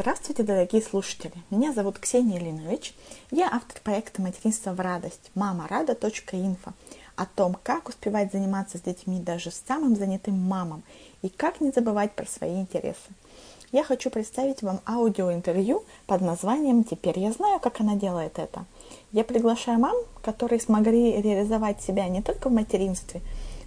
Здравствуйте, 0.00 0.44
дорогие 0.44 0.80
слушатели! 0.80 1.32
Меня 1.50 1.72
зовут 1.72 1.98
Ксения 1.98 2.38
Ильинович. 2.38 2.94
Я 3.32 3.48
автор 3.52 3.80
проекта 3.82 4.22
«Материнство 4.22 4.70
в 4.70 4.78
радость» 4.78 5.32
мамарада.инфо 5.34 6.70
о 7.16 7.26
том, 7.26 7.56
как 7.64 7.88
успевать 7.88 8.30
заниматься 8.30 8.78
с 8.78 8.82
детьми 8.82 9.18
даже 9.18 9.50
самым 9.50 9.96
занятым 9.96 10.36
мамам 10.40 10.84
и 11.22 11.28
как 11.28 11.60
не 11.60 11.72
забывать 11.72 12.12
про 12.12 12.26
свои 12.26 12.60
интересы. 12.60 13.10
Я 13.72 13.82
хочу 13.82 14.08
представить 14.08 14.62
вам 14.62 14.78
аудиоинтервью 14.86 15.82
под 16.06 16.20
названием 16.20 16.84
«Теперь 16.84 17.18
я 17.18 17.32
знаю, 17.32 17.58
как 17.58 17.80
она 17.80 17.96
делает 17.96 18.38
это». 18.38 18.66
Я 19.10 19.24
приглашаю 19.24 19.80
мам, 19.80 19.96
которые 20.22 20.60
смогли 20.60 21.20
реализовать 21.20 21.82
себя 21.82 22.06
не 22.06 22.22
только 22.22 22.50
в 22.50 22.52
материнстве, 22.52 23.20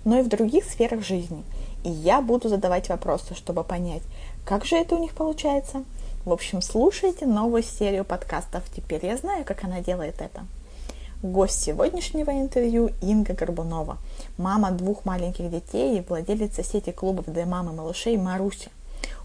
но 0.06 0.20
и 0.20 0.24
в 0.24 0.30
других 0.30 0.64
сферах 0.64 1.04
жизни. 1.04 1.44
И 1.84 1.90
я 1.90 2.22
буду 2.22 2.48
задавать 2.48 2.88
вопросы, 2.88 3.36
чтобы 3.36 3.66
понять, 3.66 4.04
как 4.46 4.64
же 4.64 4.78
это 4.78 4.96
у 4.96 5.00
них 5.00 5.14
получается– 5.14 5.84
в 6.26 6.32
общем, 6.32 6.62
слушайте 6.62 7.26
новую 7.26 7.64
серию 7.64 8.06
подкастов. 8.06 8.64
Теперь 8.76 9.04
я 9.06 9.18
знаю, 9.18 9.44
как 9.44 9.64
она 9.64 9.82
делает 9.82 10.22
это. 10.22 10.46
Гость 11.24 11.62
сегодняшнего 11.64 12.32
интервью 12.32 12.92
Инга 13.02 13.34
Горбунова, 13.34 13.98
мама 14.38 14.72
двух 14.72 15.04
маленьких 15.06 15.50
детей 15.50 15.98
и 15.98 16.02
владелица 16.02 16.64
сети 16.64 16.92
клубов 16.92 17.26
для 17.26 17.46
мамы 17.46 17.74
малышей 17.74 18.18
Маруси. 18.18 18.70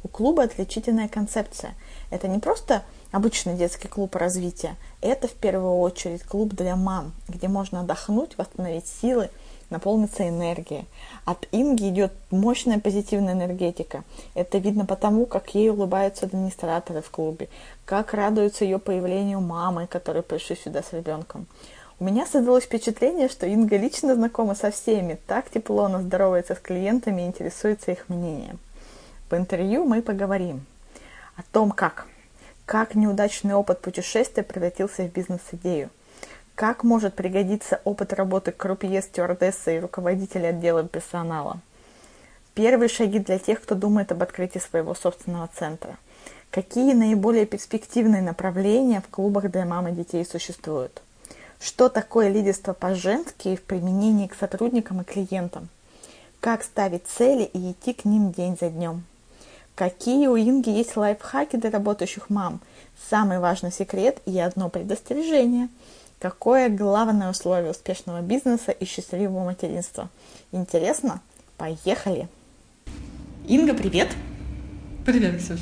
У 0.05 0.09
клуба 0.09 0.45
отличительная 0.45 1.09
концепция. 1.09 1.75
Это 2.11 2.29
не 2.29 2.39
просто 2.39 2.83
обычный 3.13 3.57
детский 3.57 3.89
клуб 3.89 4.15
развития, 4.15 4.77
это 5.01 5.29
в 5.29 5.33
первую 5.33 5.79
очередь 5.79 6.23
клуб 6.23 6.55
для 6.55 6.77
мам, 6.77 7.13
где 7.29 7.49
можно 7.49 7.81
отдохнуть, 7.81 8.39
восстановить 8.39 8.87
силы, 8.87 9.31
наполнится 9.71 10.29
энергией. 10.29 10.87
От 11.25 11.47
Инги 11.53 11.89
идет 11.89 12.13
мощная 12.31 12.79
позитивная 12.79 13.35
энергетика. 13.35 14.05
Это 14.35 14.59
видно 14.59 14.87
потому, 14.87 15.27
как 15.27 15.55
ей 15.55 15.71
улыбаются 15.71 16.27
администраторы 16.27 17.03
в 17.03 17.11
клубе, 17.11 17.49
как 17.85 18.15
радуются 18.15 18.65
ее 18.65 18.79
появлению 18.79 19.41
мамы, 19.41 19.87
которые 19.87 20.23
пришли 20.23 20.57
сюда 20.57 20.83
с 20.83 20.93
ребенком. 20.93 21.47
У 21.99 22.05
меня 22.05 22.27
создалось 22.27 22.65
впечатление, 22.65 23.29
что 23.29 23.47
Инга 23.47 23.79
лично 23.79 24.15
знакома 24.15 24.55
со 24.55 24.71
всеми, 24.71 25.19
так 25.27 25.49
тепло 25.49 25.85
она 25.85 26.03
здоровается 26.03 26.55
с 26.55 26.59
клиентами 26.59 27.23
и 27.23 27.27
интересуется 27.27 27.91
их 27.91 28.09
мнением. 28.09 28.59
В 29.31 29.35
интервью 29.35 29.85
мы 29.87 30.03
поговорим 30.03 30.67
о 31.37 31.43
том, 31.53 31.71
как, 31.71 32.07
как 32.67 32.95
неудачный 32.95 33.55
опыт 33.55 33.81
путешествия 33.81 34.43
превратился 34.43 35.05
в 35.05 35.13
бизнес-идею, 35.13 35.89
как 36.57 36.85
может 36.85 37.15
пригодиться 37.15 37.83
опыт 37.85 38.15
работы 38.15 38.51
крупье, 38.51 39.03
стюардессы 39.03 39.77
и 39.77 39.79
руководителя 39.79 40.49
отдела 40.49 40.85
персонала? 40.89 41.61
Первые 42.55 42.89
шаги 42.89 43.19
для 43.19 43.39
тех, 43.39 43.61
кто 43.61 43.75
думает 43.75 44.11
об 44.11 44.23
открытии 44.23 44.59
своего 44.59 44.95
собственного 44.95 45.51
центра. 45.55 45.99
Какие 46.51 46.95
наиболее 46.95 47.45
перспективные 47.45 48.23
направления 48.23 49.03
в 49.03 49.09
клубах 49.09 49.51
для 49.51 49.67
мам 49.67 49.89
и 49.89 49.93
детей 49.93 50.25
существуют? 50.25 51.03
Что 51.61 51.91
такое 51.91 52.31
лидерство 52.31 52.73
по-женски 52.73 53.57
в 53.57 53.63
применении 53.63 54.27
к 54.27 54.35
сотрудникам 54.35 55.03
и 55.03 55.05
клиентам? 55.05 55.69
Как 56.41 56.63
ставить 56.63 57.07
цели 57.07 57.43
и 57.43 57.73
идти 57.73 57.93
к 57.93 58.07
ним 58.07 58.33
день 58.33 58.57
за 58.59 58.71
днем? 58.71 59.05
Какие 59.75 60.27
у 60.29 60.39
Инги 60.39 60.71
есть 60.71 60.97
лайфхаки 60.97 61.57
для 61.57 61.71
работающих 61.71 62.31
мам? 62.31 62.61
Самый 63.11 63.41
важный 63.41 63.73
секрет 63.73 64.23
и 64.25 64.39
одно 64.39 64.71
предостережение– 64.71 65.69
Какое 66.19 66.71
главное 66.71 67.31
условие 67.31 67.71
успешного 67.71 68.23
бизнеса 68.23 68.73
и 68.73 68.87
счастливого 68.87 69.45
материнства? 69.45 70.09
Интересно? 70.51 71.21
Поехали! 71.59 72.29
Инга, 73.47 73.75
привет! 73.75 74.09
Привет, 75.05 75.39
Ксюш! 75.39 75.61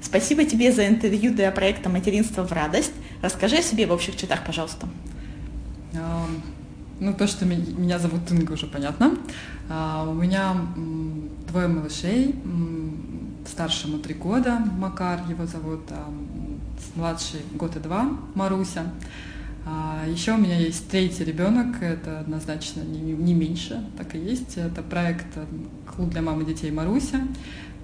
Спасибо 0.00 0.44
тебе 0.44 0.72
за 0.72 0.86
интервью 0.86 1.34
для 1.34 1.50
проекта 1.50 1.88
«Материнство 1.88 2.44
в 2.44 2.52
радость». 2.52 2.92
Расскажи 3.20 3.56
о 3.56 3.62
себе 3.62 3.86
в 3.86 3.92
общих 3.92 4.16
чертах, 4.16 4.46
пожалуйста. 4.46 4.88
Ну, 7.00 7.12
то, 7.12 7.26
что 7.26 7.44
меня 7.44 7.98
зовут 7.98 8.30
Инга, 8.30 8.52
уже 8.52 8.66
понятно. 8.66 9.16
А, 9.68 10.06
у 10.08 10.14
меня 10.14 10.54
двое 11.48 11.66
малышей. 11.66 12.36
Старшему 13.44 13.98
три 13.98 14.14
года, 14.14 14.58
Макар 14.78 15.20
его 15.28 15.46
зовут, 15.46 15.80
младший 16.94 17.40
год 17.54 17.74
и 17.74 17.80
два, 17.80 18.08
Маруся. 18.34 18.84
А 19.66 20.04
еще 20.08 20.32
у 20.32 20.38
меня 20.38 20.58
есть 20.58 20.88
третий 20.88 21.24
ребенок, 21.24 21.82
это 21.82 22.20
однозначно 22.20 22.80
не, 22.80 23.12
не 23.12 23.34
меньше, 23.34 23.84
так 23.96 24.14
и 24.14 24.18
есть. 24.18 24.56
Это 24.56 24.82
проект 24.82 25.26
э, 25.36 25.44
«Клуб 25.94 26.10
для 26.10 26.22
мамы 26.22 26.42
и 26.42 26.46
детей 26.46 26.70
Маруся». 26.70 27.20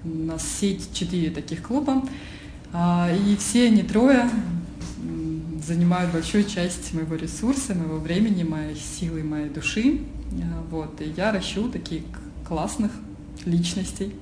У 0.03 0.09
нас 0.09 0.43
сеть 0.47 0.93
четыре 0.93 1.29
таких 1.29 1.61
клуба. 1.61 2.03
А, 2.73 3.09
и 3.11 3.35
все 3.35 3.67
они 3.67 3.83
трое 3.83 4.29
занимают 5.65 6.13
большую 6.13 6.45
часть 6.45 6.93
моего 6.93 7.15
ресурса, 7.15 7.75
моего 7.75 7.97
времени, 7.97 8.43
моей 8.43 8.75
силы, 8.75 9.23
моей 9.23 9.49
души. 9.49 10.01
А, 10.31 10.63
вот. 10.71 11.01
И 11.01 11.13
я 11.15 11.31
ращу 11.31 11.69
таких 11.69 12.03
классных 12.47 12.91
личностей. 13.45 14.15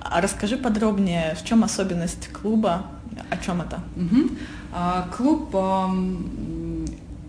А 0.00 0.20
расскажи 0.20 0.56
подробнее, 0.56 1.34
в 1.40 1.44
чем 1.44 1.64
особенность 1.64 2.28
клуба, 2.28 2.86
о 3.30 3.36
чем 3.36 3.60
это? 3.62 3.82
Угу. 3.96 4.30
А, 4.72 5.08
клуб 5.16 5.54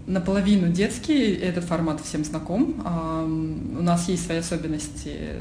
наполовину 0.07 0.71
детский, 0.71 1.33
этот 1.33 1.63
формат 1.63 1.99
всем 2.01 2.23
знаком. 2.23 2.75
У 3.77 3.81
нас 3.81 4.07
есть 4.07 4.25
свои 4.25 4.37
особенности 4.37 5.37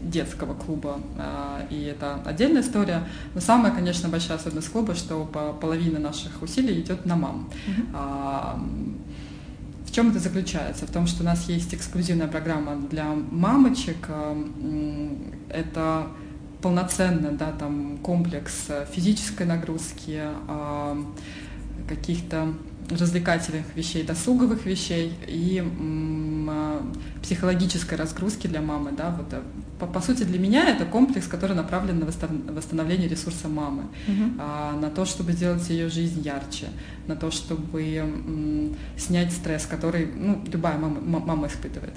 детского 0.00 0.54
клуба, 0.54 1.00
а, 1.18 1.66
и 1.70 1.82
это 1.84 2.20
отдельная 2.24 2.62
история. 2.62 3.06
Но 3.34 3.40
самая, 3.40 3.72
конечно, 3.72 4.08
большая 4.08 4.38
особенность 4.38 4.70
клуба, 4.70 4.94
что 4.94 5.24
половина 5.60 5.98
наших 5.98 6.42
усилий 6.42 6.80
идет 6.80 7.04
на 7.06 7.16
мам. 7.16 7.50
Mm-hmm. 7.66 9.03
Чем 9.94 10.10
это 10.10 10.18
заключается? 10.18 10.86
В 10.86 10.90
том, 10.90 11.06
что 11.06 11.22
у 11.22 11.24
нас 11.24 11.48
есть 11.48 11.72
эксклюзивная 11.72 12.26
программа 12.26 12.74
для 12.74 13.04
мамочек. 13.14 14.08
Это 15.48 16.08
полноценно, 16.60 17.30
да, 17.30 17.52
там 17.52 17.98
комплекс 17.98 18.70
физической 18.90 19.46
нагрузки, 19.46 20.20
каких-то 21.88 22.54
развлекательных 22.90 23.66
вещей, 23.76 24.02
досуговых 24.02 24.66
вещей 24.66 25.14
и 25.28 25.62
а, 26.48 26.82
психологической 27.22 27.96
разгрузки 27.96 28.46
для 28.48 28.60
мамы. 28.60 28.90
Да, 28.96 29.10
вот, 29.10 29.32
э, 29.32 29.42
по, 29.78 29.86
по 29.86 30.00
сути, 30.00 30.24
для 30.24 30.38
меня 30.38 30.68
это 30.68 30.84
комплекс, 30.84 31.26
который 31.26 31.56
направлен 31.56 31.98
на 31.98 32.06
восстановление 32.06 33.08
ресурса 33.08 33.48
мамы, 33.48 33.82
угу. 34.06 34.30
а, 34.38 34.72
на 34.78 34.90
то, 34.90 35.04
чтобы 35.04 35.32
сделать 35.32 35.68
ее 35.68 35.88
жизнь 35.88 36.20
ярче, 36.22 36.68
на 37.06 37.16
то, 37.16 37.30
чтобы 37.30 37.82
м, 37.82 38.76
снять 38.96 39.32
стресс, 39.32 39.66
который 39.66 40.06
ну, 40.14 40.42
любая 40.52 40.78
мама, 40.78 41.00
мама 41.00 41.46
испытывает. 41.48 41.94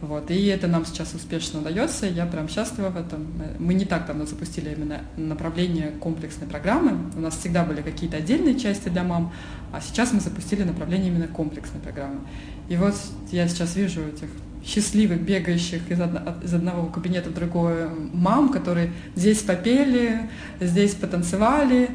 Вот. 0.00 0.30
И 0.30 0.46
это 0.46 0.66
нам 0.66 0.84
сейчас 0.84 1.14
успешно 1.14 1.60
удается, 1.60 2.06
я 2.06 2.26
прям 2.26 2.48
счастлива 2.48 2.90
в 2.90 2.96
этом. 2.96 3.26
Мы 3.58 3.74
не 3.74 3.86
так 3.86 4.06
давно 4.06 4.26
запустили 4.26 4.70
именно 4.70 5.00
направление 5.16 5.92
комплексной 6.00 6.46
программы. 6.46 7.10
У 7.16 7.20
нас 7.20 7.36
всегда 7.38 7.64
были 7.64 7.80
какие-то 7.80 8.18
отдельные 8.18 8.58
части 8.58 8.88
для 8.90 9.02
мам, 9.02 9.32
а 9.72 9.80
сейчас 9.80 10.12
мы 10.12 10.20
запустили 10.20 10.62
направление 10.62 11.08
именно 11.08 11.26
комплексной 11.26 11.80
программы. 11.80 12.20
И 12.68 12.76
вот 12.76 12.94
я 13.30 13.48
сейчас 13.48 13.76
вижу 13.76 14.02
этих 14.02 14.28
счастливых, 14.64 15.20
бегающих 15.20 15.90
из, 15.90 16.00
одно, 16.00 16.20
из 16.42 16.54
одного 16.54 16.86
кабинета 16.86 17.30
в 17.30 17.34
другой 17.34 17.88
мам, 18.12 18.50
которые 18.50 18.92
здесь 19.14 19.42
попели, 19.42 20.28
здесь 20.60 20.94
потанцевали, 20.94 21.90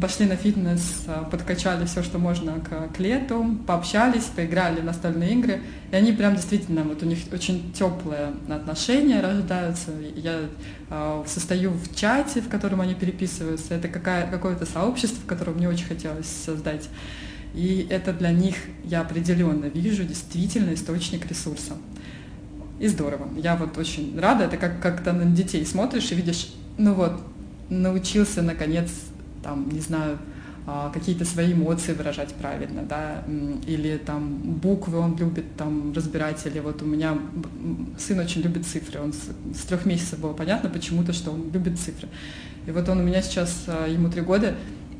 пошли 0.00 0.26
на 0.26 0.36
фитнес, 0.36 1.04
а, 1.06 1.24
подкачали 1.24 1.84
все, 1.84 2.02
что 2.02 2.18
можно 2.18 2.54
к, 2.60 2.96
к 2.96 2.98
лету, 2.98 3.58
пообщались, 3.66 4.24
поиграли 4.24 4.80
в 4.80 4.84
настольные 4.84 5.32
игры. 5.32 5.60
И 5.90 5.96
они 5.96 6.12
прям 6.12 6.36
действительно, 6.36 6.82
вот 6.84 7.02
у 7.02 7.06
них 7.06 7.18
очень 7.32 7.72
теплые 7.72 8.32
отношения 8.48 9.20
рождаются. 9.20 9.90
Я 10.16 10.40
э, 10.90 11.24
состою 11.26 11.72
в 11.72 11.94
чате, 11.94 12.40
в 12.40 12.48
котором 12.48 12.80
они 12.80 12.94
переписываются. 12.94 13.74
Это 13.74 13.88
какая, 13.88 14.30
какое-то 14.30 14.64
сообщество, 14.64 15.20
в 15.22 15.26
котором 15.26 15.54
мне 15.54 15.68
очень 15.68 15.86
хотелось 15.86 16.26
создать. 16.26 16.88
И 17.54 17.86
это 17.88 18.12
для 18.12 18.32
них, 18.32 18.56
я 18.84 19.02
определенно 19.02 19.66
вижу, 19.66 20.04
действительно 20.04 20.74
источник 20.74 21.26
ресурса. 21.26 21.74
И 22.78 22.88
здорово. 22.88 23.28
Я 23.36 23.56
вот 23.56 23.78
очень 23.78 24.18
рада. 24.18 24.44
Это 24.44 24.56
как, 24.56 25.02
то 25.02 25.12
на 25.12 25.24
детей 25.24 25.64
смотришь 25.64 26.10
и 26.12 26.14
видишь, 26.14 26.52
ну 26.76 26.94
вот, 26.94 27.20
научился 27.70 28.42
наконец 28.42 28.90
там, 29.42 29.68
не 29.70 29.80
знаю, 29.80 30.18
а, 30.66 30.90
какие-то 30.90 31.26
свои 31.26 31.52
эмоции 31.52 31.92
выражать 31.92 32.32
правильно, 32.34 32.82
да, 32.82 33.22
или 33.66 33.98
там 33.98 34.38
буквы 34.38 34.98
он 34.98 35.14
любит 35.18 35.44
там 35.56 35.92
разбирать, 35.92 36.44
или 36.46 36.58
вот 36.58 36.80
у 36.80 36.86
меня 36.86 37.18
сын 37.98 38.18
очень 38.18 38.40
любит 38.40 38.66
цифры, 38.66 39.00
он 39.00 39.12
с, 39.12 39.28
с 39.54 39.64
трех 39.66 39.84
месяцев 39.84 40.20
было 40.20 40.32
понятно 40.32 40.70
почему-то, 40.70 41.12
что 41.12 41.32
он 41.32 41.50
любит 41.52 41.78
цифры. 41.78 42.08
И 42.66 42.70
вот 42.70 42.88
он 42.88 43.00
у 43.00 43.02
меня 43.02 43.20
сейчас, 43.20 43.64
а, 43.66 43.86
ему 43.86 44.10
три 44.10 44.22
года, 44.22 44.54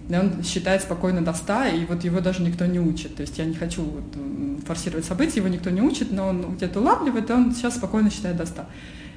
и 0.09 0.15
он 0.15 0.43
считает 0.43 0.83
спокойно 0.83 1.25
до 1.25 1.33
100, 1.33 1.65
и 1.67 1.85
вот 1.87 2.05
его 2.05 2.21
даже 2.21 2.43
никто 2.43 2.67
не 2.67 2.79
учит. 2.79 3.17
То 3.17 3.23
есть 3.23 3.39
я 3.39 3.45
не 3.45 3.55
хочу 3.55 3.83
вот 3.83 4.05
форсировать 4.67 5.05
события, 5.05 5.41
его 5.41 5.49
никто 5.49 5.71
не 5.71 5.81
учит, 5.81 6.13
но 6.13 6.29
он 6.29 6.57
где-то 6.57 6.81
улавливает, 6.81 7.31
и 7.31 7.33
он 7.33 7.55
сейчас 7.55 7.77
спокойно 7.77 8.11
считает 8.11 8.37
до 8.37 8.47
100. 8.47 8.67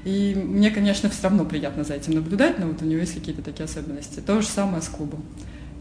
И 0.05 0.35
мне, 0.35 0.71
конечно, 0.71 1.09
все 1.09 1.23
равно 1.23 1.43
приятно 1.43 1.83
за 1.83 1.95
этим 1.95 2.13
наблюдать, 2.13 2.59
но 2.59 2.67
вот 2.67 2.81
у 2.81 2.85
него 2.85 3.01
есть 3.01 3.13
какие-то 3.13 3.41
такие 3.41 3.65
особенности. 3.65 4.21
То 4.21 4.41
же 4.41 4.47
самое 4.47 4.81
с 4.81 4.87
клубом. 4.87 5.23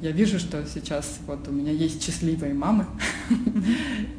Я 0.03 0.11
вижу, 0.11 0.39
что 0.39 0.65
сейчас 0.67 1.19
вот 1.27 1.47
у 1.49 1.53
меня 1.53 1.73
есть 1.73 2.03
счастливые 2.03 2.53
мамы, 2.53 2.87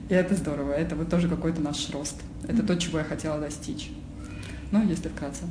и 0.09 0.13
это 0.13 0.35
здорово. 0.35 0.71
Это 0.71 0.95
вот 0.95 1.09
тоже 1.09 1.27
какой-то 1.27 1.61
наш 1.61 1.89
рост. 1.89 2.15
Это 2.47 2.63
то, 2.63 2.75
чего 2.77 2.99
я 2.99 3.03
хотела 3.03 3.39
достичь. 3.39 3.91
Ну, 4.71 4.87
если 4.87 5.09
вкратце. 5.09 5.43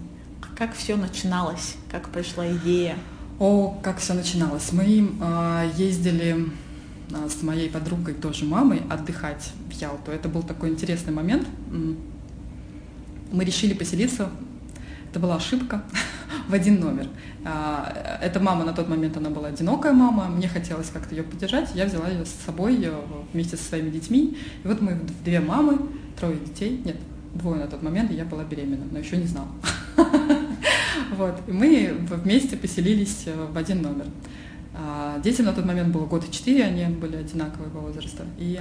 Как 0.57 0.75
все 0.75 0.97
начиналось? 0.97 1.77
Как 1.91 2.09
пришла 2.09 2.51
идея? 2.51 2.97
О, 3.39 3.79
как 3.83 3.99
все 3.99 4.15
начиналось. 4.15 4.73
Мы 4.73 5.11
э, 5.21 5.71
ездили 5.77 6.47
э, 7.11 7.29
с 7.29 7.43
моей 7.43 7.69
подругой, 7.69 8.15
тоже 8.15 8.45
мамой, 8.45 8.83
отдыхать 8.89 9.53
в 9.69 9.73
Ялту. 9.73 10.11
Это 10.11 10.29
был 10.29 10.43
такой 10.43 10.71
интересный 10.71 11.13
момент. 11.13 11.47
Мы 13.33 13.45
решили 13.45 13.75
поселиться 13.75 14.31
это 15.17 15.23
была 15.23 15.37
ошибка 15.37 15.83
в 16.49 16.53
один 16.53 16.79
номер. 16.79 17.09
А, 17.43 18.19
эта 18.21 18.39
мама 18.39 18.67
на 18.67 18.75
тот 18.75 18.87
момент, 18.87 19.17
она 19.17 19.31
была 19.31 19.49
одинокая 19.49 19.95
мама, 19.95 20.29
мне 20.29 20.47
хотелось 20.47 20.91
как-то 20.91 21.15
ее 21.15 21.23
поддержать, 21.23 21.71
я 21.75 21.87
взяла 21.87 22.07
ее 22.11 22.27
с 22.27 22.45
собой 22.45 22.79
э, 22.85 22.93
вместе 23.33 23.57
со 23.57 23.65
своими 23.65 23.89
детьми. 23.89 24.37
И 24.63 24.69
вот 24.69 24.83
мы 24.83 25.01
две 25.25 25.41
мамы, 25.41 25.79
трое 26.21 26.37
детей, 26.37 26.83
нет, 26.85 26.97
двое 27.33 27.61
на 27.61 27.67
тот 27.67 27.83
момент, 27.83 28.11
и 28.11 28.15
я 28.15 28.27
была 28.27 28.45
беременна, 28.45 28.85
но 28.91 28.99
еще 28.99 29.17
не 29.17 29.27
знала. 29.27 29.49
Вот, 31.17 31.41
и 31.47 31.53
мы 31.53 31.97
вместе 32.09 32.57
поселились 32.57 33.23
э, 33.27 33.47
в 33.47 33.57
один 33.57 33.83
номер. 33.83 34.07
А, 34.79 35.19
детям 35.21 35.47
на 35.47 35.53
тот 35.55 35.65
момент 35.65 35.89
было 35.95 36.05
год 36.05 36.29
и 36.29 36.33
четыре, 36.33 36.65
они 36.65 36.85
были 36.95 37.17
одинакового 37.17 37.81
возраста. 37.81 38.25
И 38.39 38.61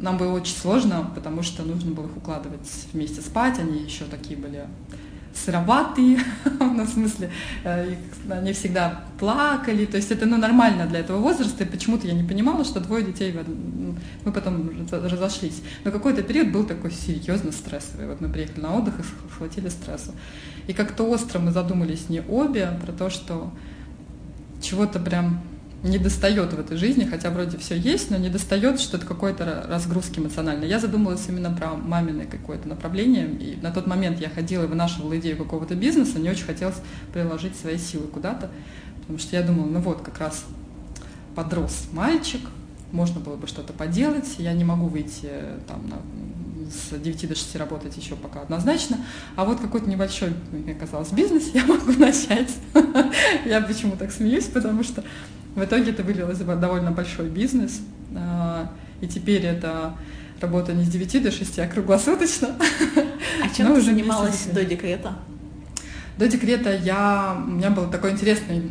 нам 0.00 0.16
было 0.16 0.32
очень 0.32 0.54
сложно, 0.54 1.10
потому 1.14 1.42
что 1.42 1.64
нужно 1.64 1.92
было 1.92 2.06
их 2.06 2.16
укладывать 2.16 2.68
вместе 2.92 3.20
спать, 3.20 3.58
они 3.58 3.82
еще 3.82 4.04
такие 4.04 4.38
были 4.38 4.66
сыроватые, 5.34 6.18
ну, 6.60 6.84
в 6.84 6.88
смысле, 6.88 7.30
э, 7.64 7.94
они 8.30 8.52
всегда 8.52 9.04
плакали, 9.18 9.86
то 9.86 9.96
есть 9.96 10.10
это 10.10 10.26
ну, 10.26 10.36
нормально 10.36 10.86
для 10.86 11.00
этого 11.00 11.18
возраста, 11.18 11.64
и 11.64 11.66
почему-то 11.66 12.06
я 12.06 12.14
не 12.14 12.22
понимала, 12.22 12.64
что 12.64 12.80
двое 12.80 13.04
детей, 13.04 13.34
мы 14.24 14.32
потом 14.32 14.70
разошлись. 14.90 15.62
Но 15.84 15.90
какой-то 15.90 16.22
период 16.22 16.52
был 16.52 16.64
такой 16.64 16.90
серьезно 16.90 17.52
стрессовый. 17.52 18.06
Вот 18.06 18.20
мы 18.20 18.28
приехали 18.28 18.60
на 18.60 18.74
отдых 18.74 19.00
и 19.00 19.02
схватили 19.32 19.68
стрессу. 19.68 20.12
И 20.66 20.72
как-то 20.72 21.04
остро 21.04 21.38
мы 21.38 21.50
задумались 21.50 22.08
не 22.08 22.22
обе 22.22 22.78
про 22.84 22.92
то, 22.92 23.10
что 23.10 23.52
чего-то 24.60 25.00
прям 25.00 25.40
не 25.82 25.98
достает 25.98 26.52
в 26.52 26.60
этой 26.60 26.76
жизни, 26.76 27.04
хотя 27.04 27.30
вроде 27.30 27.58
все 27.58 27.76
есть, 27.76 28.10
но 28.10 28.16
не 28.16 28.28
достает 28.28 28.80
что-то 28.80 29.04
какой-то 29.04 29.66
разгрузки 29.68 30.20
эмоциональной. 30.20 30.68
Я 30.68 30.78
задумалась 30.78 31.26
именно 31.28 31.50
про 31.50 31.74
маминое 31.74 32.26
какое-то 32.26 32.68
направление, 32.68 33.28
и 33.28 33.58
на 33.60 33.72
тот 33.72 33.86
момент 33.86 34.20
я 34.20 34.28
ходила 34.28 34.64
и 34.64 34.66
вынашивала 34.66 35.18
идею 35.18 35.36
какого-то 35.36 35.74
бизнеса, 35.74 36.18
мне 36.18 36.30
очень 36.30 36.44
хотелось 36.44 36.76
приложить 37.12 37.56
свои 37.56 37.78
силы 37.78 38.06
куда-то, 38.06 38.50
потому 39.00 39.18
что 39.18 39.34
я 39.34 39.42
думала, 39.42 39.66
ну 39.66 39.80
вот, 39.80 40.02
как 40.02 40.18
раз 40.18 40.44
подрос 41.34 41.86
мальчик, 41.92 42.40
можно 42.92 43.20
было 43.20 43.36
бы 43.36 43.48
что-то 43.48 43.72
поделать, 43.72 44.36
я 44.38 44.52
не 44.52 44.64
могу 44.64 44.86
выйти 44.86 45.30
там 45.66 45.88
на 45.88 45.96
с 46.70 46.96
9 46.96 47.28
до 47.28 47.34
6 47.34 47.56
работать 47.56 47.96
еще 47.96 48.14
пока 48.16 48.42
однозначно, 48.42 48.98
а 49.36 49.44
вот 49.44 49.60
какой-то 49.60 49.90
небольшой, 49.90 50.32
мне 50.52 50.74
казалось, 50.74 51.10
бизнес 51.10 51.50
я 51.54 51.66
могу 51.66 51.92
начать. 51.98 52.50
Я 53.44 53.60
почему 53.60 53.96
так 53.96 54.12
смеюсь, 54.12 54.46
потому 54.46 54.84
что 54.84 55.02
в 55.54 55.62
итоге 55.62 55.90
это 55.90 56.02
вылилось 56.02 56.38
в 56.38 56.60
довольно 56.60 56.90
большой 56.90 57.28
бизнес, 57.28 57.80
а, 58.16 58.70
и 59.00 59.06
теперь 59.06 59.44
это 59.44 59.94
работа 60.40 60.72
не 60.72 60.84
с 60.84 60.88
9 60.88 61.22
до 61.22 61.30
6, 61.30 61.58
а 61.58 61.66
круглосуточно. 61.66 62.48
А 63.42 63.54
чем 63.54 63.66
ты 63.68 63.72
уже 63.72 63.82
занималась 63.82 64.46
до 64.46 64.64
декрета? 64.64 65.14
До 66.18 66.28
декрета 66.28 66.74
я, 66.74 67.36
у 67.46 67.50
меня 67.50 67.70
был 67.70 67.90
такой 67.90 68.12
интересный 68.12 68.62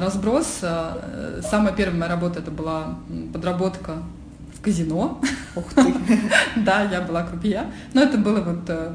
разброс. 0.00 0.60
А, 0.62 1.40
самая 1.42 1.74
первая 1.74 1.98
моя 1.98 2.10
работа 2.10 2.40
это 2.40 2.50
была 2.50 2.98
подработка 3.32 4.02
в 4.54 4.60
казино. 4.60 5.20
Ух 5.56 5.72
ты! 5.74 5.94
Да, 6.56 6.82
я 6.82 7.00
была 7.00 7.24
крупье. 7.24 7.64
Но 7.92 8.02
это 8.02 8.18
было 8.18 8.40
вот 8.40 8.68
э, 8.68 8.92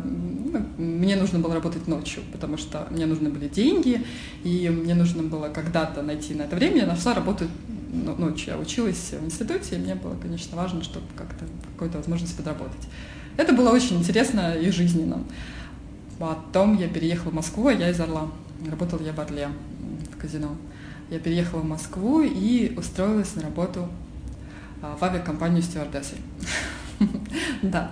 мне 0.77 1.15
нужно 1.15 1.39
было 1.39 1.53
работать 1.53 1.87
ночью, 1.87 2.23
потому 2.31 2.57
что 2.57 2.87
мне 2.89 3.05
нужны 3.05 3.29
были 3.29 3.47
деньги, 3.47 4.05
и 4.43 4.69
мне 4.69 4.95
нужно 4.95 5.23
было 5.23 5.49
когда-то 5.49 6.01
найти 6.01 6.33
на 6.33 6.43
это 6.43 6.55
время. 6.55 6.81
Я 6.81 6.85
нашла 6.87 7.13
работу 7.13 7.45
ночью. 7.91 8.53
Я 8.53 8.59
училась 8.59 9.13
в 9.13 9.25
институте, 9.25 9.75
и 9.75 9.79
мне 9.79 9.95
было, 9.95 10.15
конечно, 10.21 10.55
важно, 10.55 10.83
чтобы 10.83 11.05
как-то 11.15 11.45
какую-то 11.73 11.97
возможность 11.97 12.35
подработать. 12.35 12.87
Это 13.37 13.53
было 13.53 13.69
очень 13.69 13.97
интересно 13.97 14.53
и 14.53 14.69
жизненно. 14.69 15.23
Потом 16.19 16.77
я 16.77 16.87
переехала 16.87 17.31
в 17.31 17.35
Москву, 17.35 17.67
а 17.67 17.73
я 17.73 17.89
из 17.89 17.99
Орла. 17.99 18.29
Работала 18.69 19.01
я 19.01 19.13
в 19.13 19.19
Орле, 19.19 19.47
в 20.13 20.17
казино. 20.17 20.55
Я 21.09 21.19
переехала 21.19 21.61
в 21.61 21.65
Москву 21.65 22.21
и 22.21 22.73
устроилась 22.75 23.35
на 23.35 23.43
работу 23.43 23.87
а, 24.81 24.95
в 24.95 25.03
авиакомпанию 25.03 25.61
стюардессой. 25.61 26.19
Да. 27.61 27.91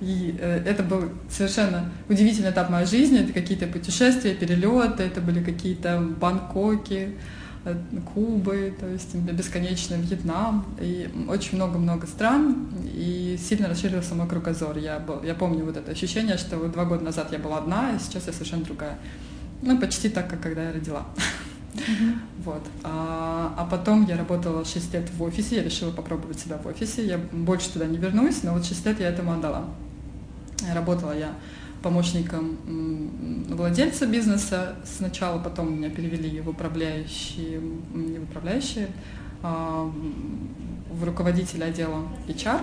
И 0.00 0.36
э, 0.38 0.62
это 0.64 0.82
был 0.82 1.10
совершенно 1.28 1.90
удивительный 2.08 2.50
этап 2.50 2.70
моей 2.70 2.86
жизни. 2.86 3.20
Это 3.20 3.32
какие-то 3.32 3.66
путешествия, 3.66 4.34
перелеты, 4.34 5.02
это 5.02 5.20
были 5.20 5.42
какие-то 5.42 6.00
Бангкоки, 6.00 7.16
э, 7.64 7.74
Кубы, 8.14 8.74
то 8.78 8.86
есть 8.86 9.14
бесконечный 9.14 10.00
Вьетнам, 10.00 10.64
и 10.80 11.10
очень 11.28 11.56
много-много 11.56 12.06
стран, 12.06 12.68
и 12.94 13.38
сильно 13.42 13.68
расширился 13.68 14.14
мой 14.14 14.28
кругозор. 14.28 14.78
Я, 14.78 15.00
был, 15.00 15.22
я 15.24 15.34
помню 15.34 15.64
вот 15.64 15.76
это 15.76 15.90
ощущение, 15.90 16.38
что 16.38 16.58
вот 16.58 16.72
два 16.72 16.84
года 16.84 17.04
назад 17.04 17.32
я 17.32 17.38
была 17.38 17.58
одна, 17.58 17.94
а 17.94 17.98
сейчас 17.98 18.26
я 18.28 18.32
совершенно 18.32 18.64
другая. 18.64 18.98
Ну, 19.62 19.76
почти 19.78 20.08
так, 20.08 20.30
как 20.30 20.40
когда 20.40 20.64
я 20.64 20.72
родила. 20.72 21.06
Mm-hmm. 21.74 22.14
Вот. 22.44 22.62
А, 22.82 23.52
а 23.58 23.64
потом 23.66 24.06
я 24.06 24.16
работала 24.16 24.64
6 24.64 24.94
лет 24.94 25.10
в 25.10 25.22
офисе, 25.22 25.56
я 25.56 25.62
решила 25.62 25.90
попробовать 25.90 26.38
себя 26.38 26.56
в 26.56 26.66
офисе. 26.66 27.04
Я 27.04 27.18
больше 27.18 27.70
туда 27.70 27.84
не 27.86 27.98
вернусь, 27.98 28.42
но 28.42 28.54
вот 28.54 28.64
6 28.64 28.86
лет 28.86 29.00
я 29.00 29.08
этому 29.08 29.32
отдала. 29.32 29.66
Работала 30.74 31.16
я 31.16 31.34
помощником 31.82 32.56
владельца 33.48 34.06
бизнеса 34.06 34.76
сначала, 34.84 35.38
потом 35.38 35.76
меня 35.76 35.90
перевели 35.90 36.40
в 36.40 36.48
управляющие, 36.48 37.60
не 37.94 38.18
в 38.18 38.24
управляющие, 38.24 38.88
а 39.42 39.90
в 40.90 41.04
руководителя 41.04 41.66
отдела 41.66 42.08
HR. 42.26 42.60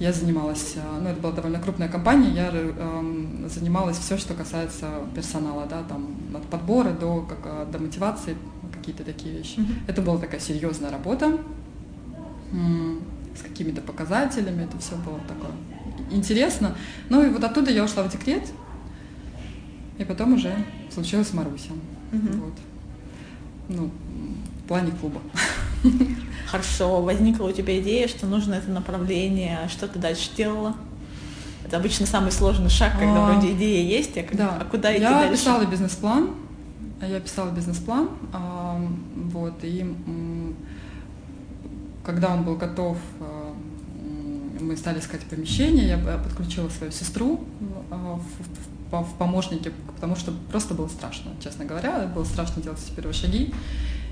Я 0.00 0.12
занималась, 0.12 0.74
а, 0.76 1.00
ну 1.00 1.08
это 1.08 1.20
была 1.20 1.32
довольно 1.32 1.60
крупная 1.60 1.88
компания, 1.88 2.30
я 2.30 2.50
э, 2.52 3.48
занималась 3.48 3.96
все, 3.96 4.16
что 4.16 4.34
касается 4.34 4.90
персонала, 5.14 5.66
да, 5.66 5.84
там 5.84 6.16
от 6.34 6.42
подбора 6.46 6.90
до, 6.90 7.22
как, 7.22 7.38
а, 7.44 7.64
до 7.70 7.78
мотивации, 7.78 8.36
какие-то 8.72 9.04
такие 9.04 9.38
вещи. 9.38 9.60
Mm-hmm. 9.60 9.74
Это 9.86 10.02
была 10.02 10.18
такая 10.18 10.40
серьезная 10.40 10.90
работа 10.90 11.38
с 12.50 13.42
какими-то 13.42 13.82
показателями, 13.82 14.64
это 14.64 14.78
все 14.78 14.96
было 14.96 15.20
такое 15.28 15.52
интересно. 16.10 16.76
Ну 17.08 17.24
и 17.24 17.30
вот 17.30 17.42
оттуда 17.42 17.70
я 17.70 17.84
ушла 17.84 18.02
в 18.02 18.10
декрет, 18.10 18.44
и 19.98 20.04
потом 20.04 20.34
уже 20.34 20.54
случилась 20.92 21.32
Маруся. 21.32 21.72
Угу. 22.12 22.44
Вот. 22.44 22.54
Ну, 23.68 23.90
в 24.64 24.68
плане 24.68 24.92
клуба. 24.92 25.20
Хорошо, 26.46 27.02
возникла 27.02 27.46
у 27.48 27.52
тебя 27.52 27.80
идея, 27.80 28.08
что 28.08 28.26
нужно 28.26 28.54
это 28.54 28.70
направление, 28.70 29.68
что 29.68 29.88
ты 29.88 29.98
дальше 29.98 30.30
делала? 30.36 30.74
Это 31.64 31.78
обычно 31.78 32.06
самый 32.06 32.30
сложный 32.30 32.68
шаг, 32.68 32.92
когда 32.92 33.26
а, 33.26 33.32
вроде 33.32 33.52
идея 33.52 33.82
есть, 33.82 34.16
а, 34.16 34.24
да. 34.32 34.58
а 34.60 34.64
куда 34.64 34.92
идти 34.92 35.02
я 35.02 35.10
дальше? 35.10 35.30
Я 35.30 35.36
писала 35.36 35.64
бизнес-план, 35.64 36.30
я 37.00 37.20
писала 37.20 37.50
бизнес-план, 37.50 38.10
а, 38.32 38.80
вот, 39.32 39.54
и 39.62 39.94
когда 42.04 42.34
он 42.34 42.44
был 42.44 42.56
готов, 42.56 42.98
а, 43.20 43.33
мы 44.64 44.76
стали 44.76 44.98
искать 44.98 45.20
помещение, 45.22 45.88
я 45.88 45.98
подключила 46.18 46.68
свою 46.68 46.92
сестру 46.92 47.44
а, 47.90 48.18
в, 48.18 48.90
в, 48.90 49.04
в 49.04 49.18
помощники, 49.18 49.72
потому 49.94 50.16
что 50.16 50.32
просто 50.50 50.74
было 50.74 50.88
страшно, 50.88 51.32
честно 51.42 51.64
говоря, 51.64 52.06
было 52.06 52.24
страшно 52.24 52.62
делать 52.62 52.80
эти 52.84 52.94
первые 52.94 53.14
шаги. 53.14 53.52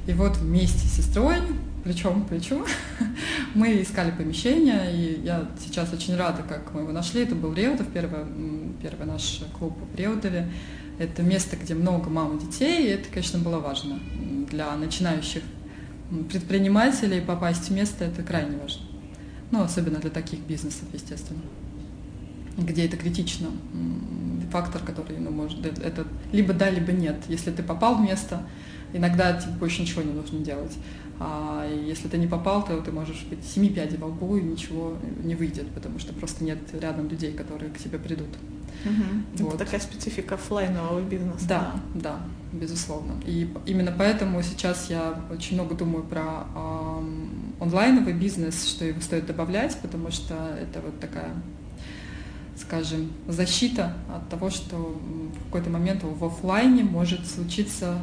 И 0.06 0.12
вот 0.12 0.36
вместе 0.36 0.78
с 0.78 0.96
сестрой, 0.96 1.36
плечом 1.84 2.24
к 2.24 2.28
плечу, 2.28 2.64
мы 3.54 3.82
искали 3.82 4.10
помещение, 4.10 4.92
и 4.92 5.20
я 5.24 5.48
сейчас 5.60 5.92
очень 5.92 6.16
рада, 6.16 6.42
как 6.42 6.74
мы 6.74 6.82
его 6.82 6.92
нашли. 6.92 7.22
Это 7.22 7.34
был 7.34 7.54
Реутов, 7.54 7.86
первый, 7.92 8.24
первый 8.82 9.06
наш 9.06 9.42
клуб 9.58 9.76
в 9.92 9.96
Реутове. 9.96 10.50
Это 10.98 11.22
место, 11.22 11.56
где 11.56 11.74
много 11.74 12.10
мам 12.10 12.36
и 12.36 12.40
детей, 12.40 12.86
и 12.86 12.90
это, 12.90 13.08
конечно, 13.08 13.38
было 13.38 13.58
важно 13.58 13.98
для 14.50 14.74
начинающих 14.76 15.42
предпринимателей 16.30 17.20
попасть 17.20 17.68
в 17.68 17.72
место, 17.72 18.04
это 18.04 18.22
крайне 18.22 18.58
важно 18.58 18.91
ну, 19.52 19.62
особенно 19.62 19.98
для 20.00 20.10
таких 20.10 20.40
бизнесов, 20.40 20.84
естественно, 20.92 21.42
где 22.56 22.86
это 22.86 22.96
критично. 22.96 23.48
Фактор, 24.50 24.82
который, 24.82 25.18
ну, 25.18 25.30
может, 25.30 25.64
это 25.64 26.06
либо 26.32 26.52
да, 26.52 26.68
либо 26.68 26.90
нет. 26.92 27.16
Если 27.28 27.50
ты 27.50 27.62
попал 27.62 27.96
в 27.96 28.00
место, 28.00 28.42
иногда 28.92 29.34
тебе 29.34 29.52
больше 29.52 29.82
ничего 29.82 30.02
не 30.02 30.12
нужно 30.12 30.40
делать. 30.40 30.76
А 31.20 31.66
если 31.86 32.08
ты 32.08 32.18
не 32.18 32.26
попал, 32.26 32.64
то 32.64 32.80
ты 32.80 32.90
можешь 32.90 33.24
быть 33.30 33.44
семи 33.44 33.68
пядей 33.68 33.96
во 33.96 34.08
лбу, 34.08 34.36
и 34.36 34.42
ничего 34.42 34.96
не 35.22 35.34
выйдет, 35.34 35.68
потому 35.70 35.98
что 35.98 36.12
просто 36.12 36.42
нет 36.42 36.58
рядом 36.72 37.08
людей, 37.08 37.32
которые 37.32 37.70
к 37.70 37.78
тебе 37.78 37.98
придут. 37.98 38.28
Угу. 38.84 39.44
Вот. 39.44 39.54
Это 39.54 39.64
такая 39.64 39.80
специфика 39.80 40.34
офлайнового 40.34 41.00
бизнеса. 41.02 41.46
Да, 41.48 41.74
да, 41.94 42.00
да, 42.00 42.58
безусловно. 42.58 43.12
И 43.26 43.48
именно 43.66 43.94
поэтому 43.96 44.42
сейчас 44.42 44.90
я 44.90 45.20
очень 45.30 45.56
много 45.56 45.74
думаю 45.74 46.04
про 46.04 46.46
онлайновый 47.62 48.12
бизнес, 48.12 48.66
что 48.66 48.84
его 48.84 49.00
стоит 49.00 49.26
добавлять, 49.26 49.76
потому 49.80 50.10
что 50.10 50.34
это 50.60 50.80
вот 50.80 50.98
такая 51.00 51.32
скажем, 52.56 53.10
защита 53.28 53.94
от 54.14 54.28
того, 54.28 54.50
что 54.50 54.76
в 54.76 55.44
какой-то 55.46 55.70
момент 55.70 56.02
в 56.02 56.24
офлайне 56.24 56.84
может 56.84 57.26
случиться 57.26 57.98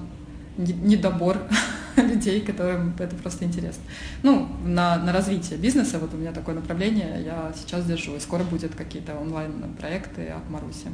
недобор 0.57 1.37
людей, 1.95 2.41
которым 2.41 2.93
это 2.99 3.15
просто 3.15 3.45
интересно. 3.45 3.83
Ну, 4.23 4.47
на, 4.65 4.97
на 4.97 5.13
развитие 5.13 5.57
бизнеса, 5.57 5.99
вот 5.99 6.13
у 6.13 6.17
меня 6.17 6.31
такое 6.31 6.55
направление, 6.55 7.21
я 7.23 7.53
сейчас 7.55 7.85
держу, 7.85 8.15
и 8.15 8.19
скоро 8.19 8.43
будет 8.43 8.75
какие-то 8.75 9.15
онлайн-проекты 9.15 10.27
от 10.27 10.49
Маруси. 10.49 10.87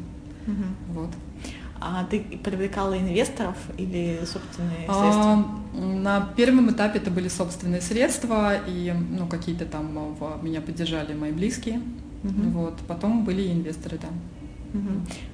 Угу. 0.48 1.00
Вот. 1.00 1.10
А 1.80 2.06
ты 2.06 2.22
привлекала 2.22 2.98
инвесторов 2.98 3.58
или 3.78 4.20
собственные 4.26 4.86
а, 4.88 4.94
средства? 4.94 5.86
На 6.04 6.34
первом 6.36 6.72
этапе 6.72 7.00
это 7.00 7.12
были 7.12 7.28
собственные 7.28 7.82
средства, 7.82 8.54
и 8.68 8.94
ну, 9.12 9.28
какие-то 9.28 9.66
там 9.66 10.16
меня 10.42 10.62
поддержали 10.62 11.14
мои 11.14 11.32
близкие. 11.32 11.82
Угу. 12.24 12.50
Вот. 12.52 12.76
Потом 12.88 13.24
были 13.24 13.52
инвесторы, 13.52 14.00
да. 14.02 14.08
Угу. 14.78 14.90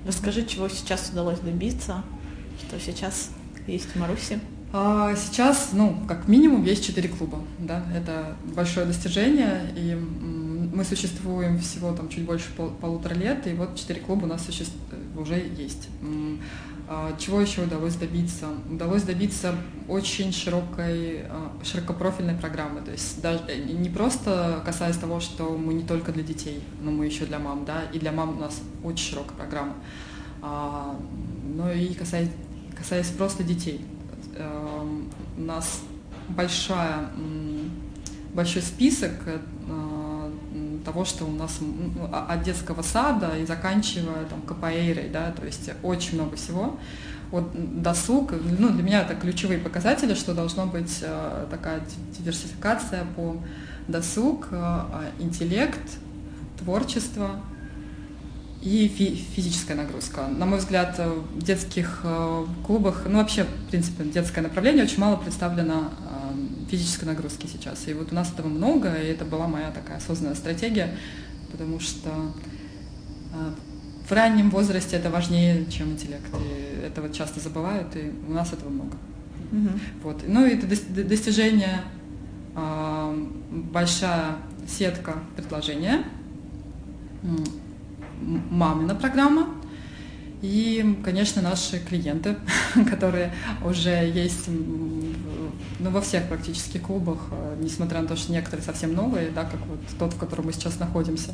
Расскажи, 0.07 0.45
чего 0.45 0.67
сейчас 0.67 1.09
удалось 1.11 1.39
добиться, 1.39 2.03
что 2.59 2.79
сейчас 2.79 3.29
есть 3.67 3.87
в 3.91 3.95
Маруси? 3.97 4.39
А 4.73 5.13
сейчас, 5.15 5.71
ну, 5.73 5.97
как 6.07 6.27
минимум, 6.29 6.63
есть 6.63 6.85
четыре 6.85 7.09
клуба, 7.09 7.39
да, 7.59 7.83
это 7.93 8.37
большое 8.55 8.85
достижение, 8.85 9.69
и 9.75 9.95
мы 10.73 10.85
существуем 10.85 11.59
всего 11.59 11.91
там 11.91 12.07
чуть 12.07 12.23
больше 12.23 12.45
пол, 12.55 12.69
полутора 12.69 13.13
лет, 13.15 13.45
и 13.47 13.53
вот 13.53 13.75
четыре 13.75 13.99
клуба 13.99 14.23
у 14.25 14.27
нас 14.27 14.45
существ... 14.45 14.73
уже 15.15 15.35
есть. 15.35 15.89
А 16.87 17.15
чего 17.17 17.39
еще 17.39 17.63
удалось 17.63 17.95
добиться? 17.95 18.47
Удалось 18.69 19.03
добиться 19.03 19.55
очень 19.87 20.33
широкой, 20.33 21.21
а, 21.29 21.51
широкопрофильной 21.63 22.35
программы, 22.35 22.81
то 22.81 22.91
есть 22.91 23.21
даже 23.21 23.39
э, 23.47 23.61
не 23.61 23.89
просто 23.89 24.61
касаясь 24.65 24.97
того, 24.97 25.21
что 25.21 25.57
мы 25.57 25.73
не 25.73 25.83
только 25.83 26.11
для 26.11 26.23
детей, 26.23 26.61
но 26.81 26.91
мы 26.91 27.05
еще 27.05 27.25
для 27.25 27.39
мам, 27.39 27.63
да, 27.63 27.83
и 27.93 27.99
для 27.99 28.11
мам 28.11 28.37
у 28.37 28.39
нас 28.41 28.61
очень 28.83 29.11
широкая 29.11 29.37
программа, 29.37 29.75
но 30.41 31.71
и 31.71 31.93
касаясь, 31.93 32.29
касаясь 32.75 33.07
просто 33.07 33.43
детей. 33.43 33.85
Эм, 34.35 35.09
у 35.37 35.41
нас 35.41 35.81
большая, 36.29 37.09
большой 38.33 38.61
список 38.61 39.13
э, 39.25 39.39
того, 40.83 41.05
что 41.05 41.25
у 41.25 41.31
нас 41.31 41.59
ну, 41.59 42.09
от 42.11 42.43
детского 42.43 42.81
сада 42.81 43.37
и 43.37 43.45
заканчивая 43.45 44.25
там 44.29 44.41
капоэйрой, 44.41 45.09
да, 45.09 45.31
то 45.31 45.45
есть 45.45 45.69
очень 45.83 46.15
много 46.15 46.35
всего. 46.35 46.77
Вот 47.31 47.81
досуг, 47.81 48.33
ну, 48.59 48.69
для 48.69 48.83
меня 48.83 49.01
это 49.01 49.15
ключевые 49.15 49.59
показатели, 49.59 50.13
что 50.13 50.33
должно 50.33 50.65
быть 50.65 50.99
э, 51.01 51.47
такая 51.49 51.81
диверсификация 52.17 53.05
по 53.15 53.37
досуг, 53.87 54.49
э, 54.51 54.83
интеллект, 55.19 55.79
творчество, 56.59 57.41
и 58.61 58.87
физическая 59.35 59.75
нагрузка. 59.75 60.27
На 60.27 60.45
мой 60.45 60.59
взгляд, 60.59 60.99
в 60.99 61.41
детских 61.41 62.01
э, 62.03 62.45
клубах, 62.65 63.03
ну 63.07 63.17
вообще, 63.17 63.43
в 63.43 63.69
принципе, 63.69 64.03
детское 64.03 64.41
направление 64.41 64.83
очень 64.83 64.99
мало 64.99 65.15
представлено 65.15 65.89
э, 65.99 66.20
физической 66.71 67.05
нагрузки 67.05 67.47
сейчас. 67.47 67.87
И 67.87 67.93
вот 67.93 68.11
у 68.11 68.15
нас 68.15 68.31
этого 68.31 68.47
много, 68.47 68.93
и 68.95 69.07
это 69.07 69.25
была 69.25 69.47
моя 69.47 69.71
такая 69.71 69.97
осознанная 69.97 70.35
стратегия, 70.35 70.95
потому 71.51 71.79
что 71.79 72.09
э, 73.33 73.51
в 74.07 74.11
раннем 74.11 74.49
возрасте 74.49 74.95
это 74.95 75.09
важнее, 75.09 75.65
чем 75.69 75.91
интеллект. 75.91 76.25
И 76.33 76.85
это 76.85 77.01
вот 77.01 77.13
часто 77.13 77.39
забывают, 77.39 77.95
и 77.95 78.11
у 78.27 78.31
нас 78.31 78.53
этого 78.53 78.69
много. 78.69 78.97
Угу. 79.51 79.69
Вот. 80.03 80.23
Ну 80.27 80.45
и 80.45 80.55
это 80.55 80.65
достижение, 80.65 81.81
большая 83.73 84.37
сетка 84.67 85.15
предложения 85.35 86.03
мамина 88.21 88.95
программа. 88.95 89.47
И, 90.41 90.97
конечно, 91.03 91.41
наши 91.41 91.79
клиенты, 91.79 92.35
которые 92.89 93.31
уже 93.63 93.89
есть 93.89 94.49
ну, 95.81 95.89
во 95.89 96.01
всех 96.01 96.27
практически 96.27 96.77
клубах, 96.77 97.19
э, 97.31 97.57
несмотря 97.61 98.01
на 98.01 98.07
то, 98.07 98.15
что 98.15 98.31
некоторые 98.31 98.63
совсем 98.65 98.93
новые, 98.93 99.31
да, 99.31 99.43
как 99.43 99.59
вот 99.67 99.79
тот, 99.99 100.13
в 100.13 100.17
котором 100.17 100.45
мы 100.45 100.53
сейчас 100.53 100.79
находимся. 100.79 101.31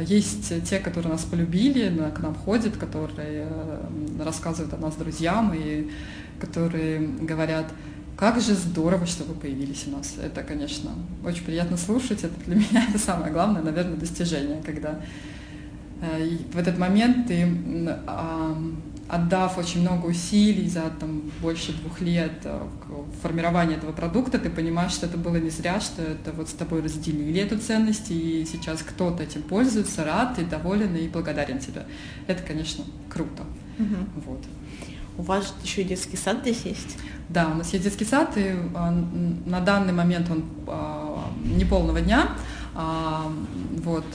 Есть 0.00 0.64
те, 0.64 0.78
которые 0.78 1.12
нас 1.12 1.22
полюбили, 1.22 1.92
к 2.14 2.20
нам 2.20 2.34
ходят, 2.34 2.76
которые 2.76 3.46
э, 3.48 3.86
рассказывают 4.24 4.74
о 4.74 4.78
нас 4.78 4.96
друзьям 4.96 5.52
и 5.54 5.90
которые 6.40 7.00
говорят, 7.00 7.66
как 8.16 8.40
же 8.40 8.54
здорово, 8.54 9.06
что 9.06 9.24
вы 9.24 9.34
появились 9.34 9.84
у 9.86 9.96
нас. 9.96 10.14
Это, 10.22 10.42
конечно, 10.42 10.90
очень 11.24 11.44
приятно 11.44 11.76
слушать. 11.76 12.24
Это 12.24 12.34
для 12.46 12.54
меня 12.56 12.86
это 12.88 12.98
самое 12.98 13.32
главное, 13.32 13.62
наверное, 13.62 13.96
достижение, 13.96 14.62
когда 14.64 15.00
Э, 16.02 16.36
в 16.52 16.58
этот 16.58 16.78
момент 16.78 17.28
ты, 17.28 17.46
отдав 19.12 19.58
очень 19.58 19.82
много 19.82 20.06
усилий 20.06 20.66
за 20.68 20.88
там, 20.98 21.30
больше 21.42 21.72
двух 21.74 22.00
лет 22.00 22.32
э, 22.44 22.62
формирования 23.20 23.76
этого 23.76 23.92
продукта, 23.92 24.38
ты 24.38 24.48
понимаешь, 24.48 24.92
что 24.92 25.04
это 25.04 25.18
было 25.18 25.36
не 25.36 25.50
зря, 25.50 25.80
что 25.80 26.00
это 26.00 26.32
вот 26.32 26.48
с 26.48 26.52
тобой 26.52 26.80
разделили 26.80 27.42
эту 27.42 27.58
ценность, 27.58 28.10
и 28.10 28.46
сейчас 28.50 28.82
кто-то 28.82 29.22
этим 29.22 29.42
пользуется, 29.42 30.02
рад 30.04 30.38
и 30.38 30.44
доволен 30.44 30.96
и 30.96 31.08
благодарен 31.08 31.58
тебе. 31.58 31.84
Это, 32.26 32.42
конечно, 32.42 32.84
круто. 33.10 33.42
Угу. 33.78 34.22
Вот. 34.26 34.44
У 35.18 35.22
вас 35.22 35.54
еще 35.62 35.82
и 35.82 35.84
детский 35.84 36.16
сад 36.16 36.38
здесь 36.40 36.62
есть? 36.64 36.96
Да, 37.28 37.48
у 37.48 37.54
нас 37.54 37.70
есть 37.74 37.84
детский 37.84 38.06
сад, 38.06 38.32
и 38.36 38.54
а, 38.74 38.90
на 39.44 39.60
данный 39.60 39.92
момент 39.92 40.30
он 40.30 40.44
а, 40.66 41.30
не 41.44 41.66
полного 41.66 42.00
дня. 42.00 42.30
А, 42.74 43.30
вот, 43.84 44.06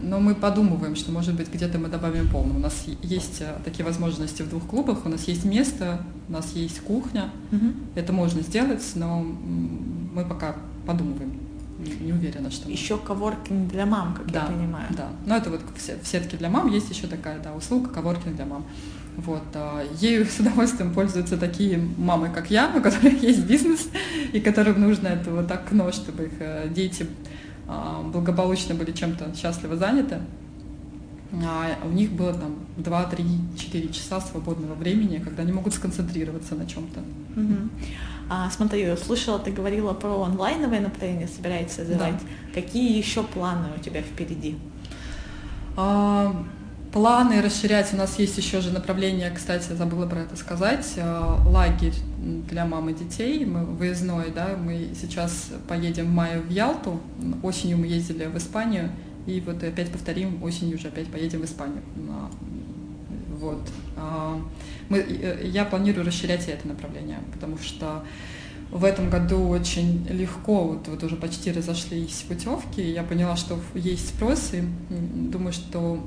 но 0.00 0.20
мы 0.20 0.34
подумываем, 0.34 0.94
что, 0.96 1.12
может 1.12 1.34
быть, 1.34 1.52
где-то 1.52 1.78
мы 1.78 1.88
добавим 1.88 2.28
полный. 2.28 2.56
У 2.56 2.58
нас 2.58 2.84
есть 3.02 3.40
э, 3.40 3.56
такие 3.64 3.84
возможности 3.84 4.42
в 4.42 4.50
двух 4.50 4.66
клубах, 4.66 5.06
у 5.06 5.08
нас 5.08 5.24
есть 5.24 5.44
место, 5.44 6.00
у 6.28 6.32
нас 6.32 6.52
есть 6.52 6.80
кухня. 6.80 7.30
Угу. 7.52 7.66
Это 7.94 8.12
можно 8.12 8.42
сделать, 8.42 8.84
но 8.94 9.20
мы 9.22 10.24
пока 10.24 10.56
подумываем. 10.86 11.40
Не 12.00 12.12
уверена, 12.12 12.50
что. 12.50 12.70
Еще 12.70 12.96
коворкинг 12.96 13.70
для 13.70 13.84
мам, 13.84 14.14
как 14.14 14.30
да, 14.30 14.40
я 14.40 14.46
понимаю. 14.46 14.86
Да, 14.96 15.08
но 15.26 15.36
это 15.36 15.50
вот 15.50 15.60
в 15.74 16.06
сетке 16.06 16.36
для 16.36 16.48
мам 16.48 16.70
есть 16.70 16.88
еще 16.90 17.06
такая 17.06 17.38
да, 17.40 17.52
услуга 17.52 17.90
коворкинг 17.90 18.36
для 18.36 18.46
мам. 18.46 18.64
Вот, 19.16 19.44
а, 19.54 19.82
ею 20.00 20.26
с 20.30 20.38
удовольствием 20.40 20.92
пользуются 20.92 21.36
такие 21.36 21.78
мамы, 21.96 22.30
как 22.34 22.50
я, 22.50 22.72
у 22.74 22.80
которых 22.80 23.22
есть 23.22 23.44
бизнес, 23.44 23.88
и 24.32 24.40
которым 24.40 24.80
нужно 24.80 25.08
это 25.08 25.30
вот 25.30 25.50
окно, 25.50 25.90
чтобы 25.92 26.24
их 26.24 26.32
э, 26.40 26.68
дети 26.70 27.06
благополучно 28.12 28.74
были 28.74 28.92
чем-то 28.92 29.34
счастливо 29.36 29.76
заняты. 29.76 30.20
А 31.44 31.76
у 31.84 31.88
них 31.88 32.12
было 32.12 32.32
там 32.32 32.54
2, 32.76 33.04
3, 33.04 33.24
4 33.58 33.88
часа 33.88 34.20
свободного 34.20 34.74
времени, 34.74 35.18
когда 35.18 35.42
они 35.42 35.52
могут 35.52 35.74
сконцентрироваться 35.74 36.54
на 36.54 36.66
чем-то. 36.66 37.00
Угу. 37.40 37.68
А, 38.28 38.50
смотри, 38.50 38.96
слышала, 38.96 39.38
ты 39.38 39.50
говорила 39.50 39.92
про 39.92 40.22
онлайновое 40.22 40.80
направление, 40.80 41.28
собираетесь 41.28 41.78
развивать. 41.78 42.14
Да. 42.14 42.60
Какие 42.60 42.96
еще 42.96 43.22
планы 43.22 43.68
у 43.76 43.82
тебя 43.82 44.02
впереди? 44.02 44.56
А, 45.76 46.44
планы 46.96 47.42
расширять. 47.42 47.92
У 47.92 47.96
нас 47.98 48.18
есть 48.18 48.38
еще 48.38 48.62
же 48.62 48.70
направление, 48.70 49.30
кстати, 49.30 49.70
забыла 49.72 50.06
про 50.06 50.20
это 50.20 50.34
сказать, 50.34 50.94
э, 50.96 51.24
лагерь 51.44 51.92
для 52.48 52.64
мам 52.64 52.88
и 52.88 52.94
детей, 52.94 53.44
мы 53.44 53.66
выездной, 53.66 54.30
да, 54.34 54.56
мы 54.58 54.92
сейчас 54.98 55.50
поедем 55.68 56.06
в 56.06 56.14
мае 56.14 56.40
в 56.40 56.48
Ялту, 56.48 56.98
осенью 57.42 57.76
мы 57.76 57.86
ездили 57.86 58.24
в 58.24 58.38
Испанию, 58.38 58.92
и 59.26 59.42
вот 59.42 59.62
опять 59.62 59.92
повторим, 59.92 60.42
осенью 60.42 60.78
уже 60.78 60.88
опять 60.88 61.08
поедем 61.08 61.42
в 61.42 61.44
Испанию. 61.44 61.82
Вот. 63.38 63.60
А, 63.98 64.40
мы, 64.88 64.96
э, 64.96 65.46
я 65.48 65.66
планирую 65.66 66.06
расширять 66.06 66.48
это 66.48 66.66
направление, 66.66 67.18
потому 67.30 67.58
что 67.58 68.04
в 68.70 68.82
этом 68.82 69.10
году 69.10 69.48
очень 69.48 70.06
легко, 70.08 70.68
вот, 70.68 70.88
вот 70.88 71.04
уже 71.04 71.16
почти 71.16 71.52
разошлись 71.52 72.24
путевки, 72.26 72.80
я 72.80 73.02
поняла, 73.02 73.36
что 73.36 73.60
есть 73.74 74.08
спрос, 74.08 74.54
и 74.54 74.62
думаю, 74.88 75.52
что 75.52 76.02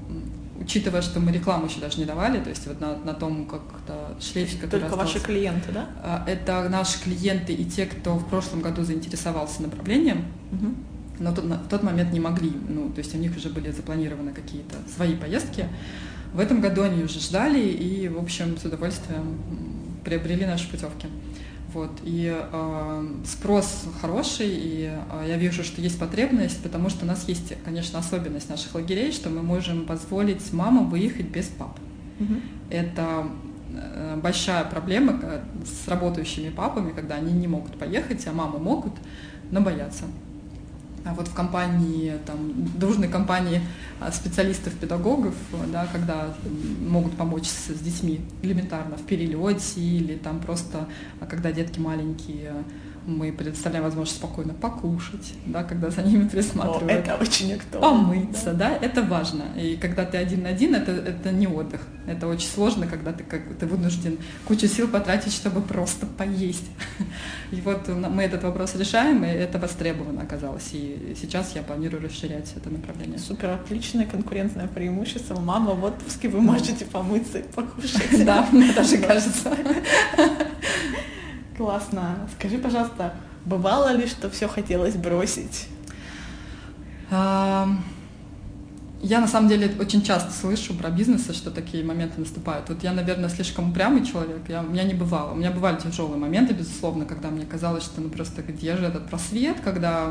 учитывая, 0.60 1.02
что 1.02 1.20
мы 1.20 1.32
рекламу 1.32 1.68
еще 1.68 1.80
даже 1.80 1.98
не 1.98 2.06
давали, 2.06 2.40
то 2.40 2.50
есть 2.50 2.68
вот 2.68 2.80
на, 2.80 2.98
на 2.98 3.14
том 3.14 3.46
как-то 3.46 4.16
шлейфе, 4.22 4.58
который 4.58 4.82
Только 4.82 4.88
остался, 4.88 5.14
ваши 5.14 5.26
клиенты, 5.26 5.72
да? 5.72 5.90
А, 6.04 6.24
это 6.28 6.68
наши 6.70 7.02
клиенты 7.02 7.54
и 7.54 7.66
те, 7.66 7.86
кто 7.86 8.16
в 8.16 8.28
прошлом 8.28 8.62
году 8.62 8.84
заинтересовался 8.84 9.64
направлением, 9.64 10.26
угу. 10.52 10.74
но 11.20 11.34
тот, 11.34 11.46
в 11.46 11.68
тот 11.70 11.84
момент 11.84 12.12
не 12.12 12.20
могли, 12.20 12.52
ну, 12.68 12.90
то 12.90 13.00
есть 13.00 13.16
у 13.16 13.18
них 13.18 13.36
уже 13.36 13.50
были 13.50 13.72
запланированы 13.72 14.34
какие-то 14.34 14.76
свои 14.94 15.16
поездки. 15.16 15.66
В 16.34 16.40
этом 16.40 16.62
году 16.62 16.84
они 16.84 17.04
уже 17.04 17.20
ждали 17.20 17.60
и, 17.60 18.08
в 18.08 18.20
общем, 18.20 18.58
с 18.58 18.66
удовольствием 18.66 19.40
приобрели 20.04 20.46
наши 20.46 20.70
путевки. 20.70 21.08
Вот, 21.74 21.92
и 22.04 22.36
э, 22.36 23.16
спрос 23.26 23.86
хороший, 24.02 24.48
и 24.50 24.90
э, 24.90 25.26
я 25.28 25.38
вижу, 25.38 25.64
что 25.64 25.82
есть 25.82 26.00
потребность, 26.00 26.64
потому 26.64 26.90
что 26.90 27.06
у 27.06 27.08
нас 27.08 27.28
есть, 27.28 27.54
конечно, 27.64 28.00
особенность 28.00 28.50
наших 28.50 28.74
лагерей, 28.74 29.12
что 29.12 29.30
мы 29.30 29.44
можем 29.44 29.86
позволить 29.86 30.52
мамам 30.52 30.90
выехать 30.90 31.28
без 31.28 31.46
пап. 31.46 31.78
Угу. 32.20 32.34
Это 32.72 33.28
э, 33.72 34.20
большая 34.22 34.64
проблема 34.66 35.22
с 35.64 35.88
работающими 35.88 36.50
папами, 36.50 36.92
когда 36.92 37.16
они 37.16 37.34
не 37.34 37.48
могут 37.48 37.78
поехать, 37.78 38.26
а 38.26 38.32
мамы 38.32 38.58
могут, 38.58 38.94
но 39.52 39.62
боятся. 39.62 40.06
А 41.06 41.14
вот 41.14 41.28
в 41.28 41.34
компании, 41.34 42.14
там, 42.26 42.54
дружной 42.78 43.08
компании 43.08 43.62
а, 44.00 44.12
специалистов-педагогов, 44.12 45.36
да, 45.72 45.88
когда 45.92 46.34
могут 46.88 47.16
помочь 47.16 47.48
с, 47.48 47.68
с 47.68 47.80
детьми 47.80 48.22
элементарно 48.42 48.98
в 48.98 49.04
перелете 49.04 49.80
или 49.80 50.16
там 50.16 50.40
просто, 50.40 50.88
а 51.20 51.26
когда 51.26 51.52
детки 51.52 51.80
маленькие, 51.80 52.54
мы 53.10 53.32
предоставляем 53.32 53.84
возможность 53.84 54.18
спокойно 54.18 54.54
покушать, 54.54 55.34
да, 55.46 55.64
когда 55.64 55.90
за 55.90 56.02
ними 56.04 56.28
присматривают. 56.32 56.92
О, 56.92 56.94
это 56.94 57.16
очень 57.16 57.54
актуально. 57.54 57.90
Помыться, 57.90 58.54
да. 58.54 58.70
да, 58.70 58.86
это 58.86 59.02
важно. 59.02 59.44
И 59.58 59.76
когда 59.76 60.06
ты 60.06 60.18
один 60.18 60.44
на 60.44 60.50
один, 60.50 60.76
это, 60.76 60.92
это 60.92 61.32
не 61.32 61.48
отдых. 61.48 61.82
Это 62.08 62.28
очень 62.28 62.48
сложно, 62.48 62.88
когда 62.88 63.14
ты, 63.14 63.24
как, 63.24 63.42
ты 63.60 63.66
вынужден 63.66 64.18
кучу 64.46 64.68
сил 64.68 64.88
потратить, 64.88 65.34
чтобы 65.34 65.62
просто 65.62 66.06
поесть. 66.06 66.66
И 67.52 67.62
вот 67.62 67.88
мы 67.88 68.24
этот 68.24 68.44
вопрос 68.44 68.76
решаем, 68.76 69.24
и 69.24 69.28
это 69.28 69.58
востребовано 69.58 70.22
оказалось. 70.22 70.70
И 70.74 71.16
сейчас 71.20 71.56
я 71.56 71.64
планирую 71.64 72.04
расширять 72.04 72.54
это 72.56 72.70
направление. 72.70 73.18
Супер, 73.18 73.50
отличное 73.50 74.06
конкурентное 74.06 74.68
преимущество. 74.68 75.40
Мама, 75.40 75.74
в 75.74 75.84
отпуске 75.84 76.30
вы 76.30 76.42
можете 76.42 76.86
помыться 76.86 77.40
и 77.40 77.44
покушать. 77.56 78.26
Да, 78.26 78.48
мне 78.52 78.72
даже 78.72 78.98
кажется. 78.98 79.56
Классно. 81.60 82.16
Скажи, 82.40 82.58
пожалуйста, 82.58 83.16
бывало 83.44 83.92
ли, 83.92 84.08
что 84.08 84.30
все 84.30 84.48
хотелось 84.48 84.96
бросить? 84.96 85.68
Я 87.12 87.68
на 89.04 89.28
самом 89.28 89.50
деле 89.50 89.70
очень 89.78 90.02
часто 90.02 90.32
слышу 90.32 90.74
про 90.74 90.90
бизнесы, 90.90 91.34
что 91.34 91.52
такие 91.52 91.84
моменты 91.84 92.22
наступают. 92.22 92.70
Вот 92.70 92.82
я, 92.82 92.94
наверное, 92.94 93.28
слишком 93.28 93.72
упрямый 93.72 94.06
человек, 94.06 94.40
я, 94.48 94.62
у 94.62 94.68
меня 94.68 94.86
не 94.86 94.94
бывало. 94.94 95.34
У 95.34 95.36
меня 95.36 95.52
бывали 95.52 95.78
тяжелые 95.78 96.18
моменты, 96.18 96.54
безусловно, 96.54 97.04
когда 97.04 97.30
мне 97.30 97.46
казалось, 97.46 97.84
что 97.84 98.00
ну 98.00 98.08
просто 98.08 98.42
где 98.42 98.78
же 98.78 98.86
этот 98.86 99.10
просвет, 99.10 99.58
когда 99.62 100.10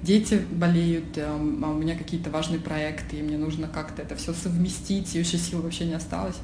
дети 0.00 0.40
болеют, 0.52 1.18
а 1.18 1.36
у 1.36 1.74
меня 1.74 1.98
какие-то 1.98 2.30
важные 2.30 2.60
проекты, 2.60 3.16
и 3.16 3.22
мне 3.22 3.36
нужно 3.36 3.68
как-то 3.68 4.00
это 4.00 4.16
все 4.16 4.32
совместить, 4.32 5.14
и 5.16 5.20
уже 5.20 5.36
сил 5.36 5.60
вообще 5.60 5.84
не 5.84 5.94
осталось. 5.94 6.36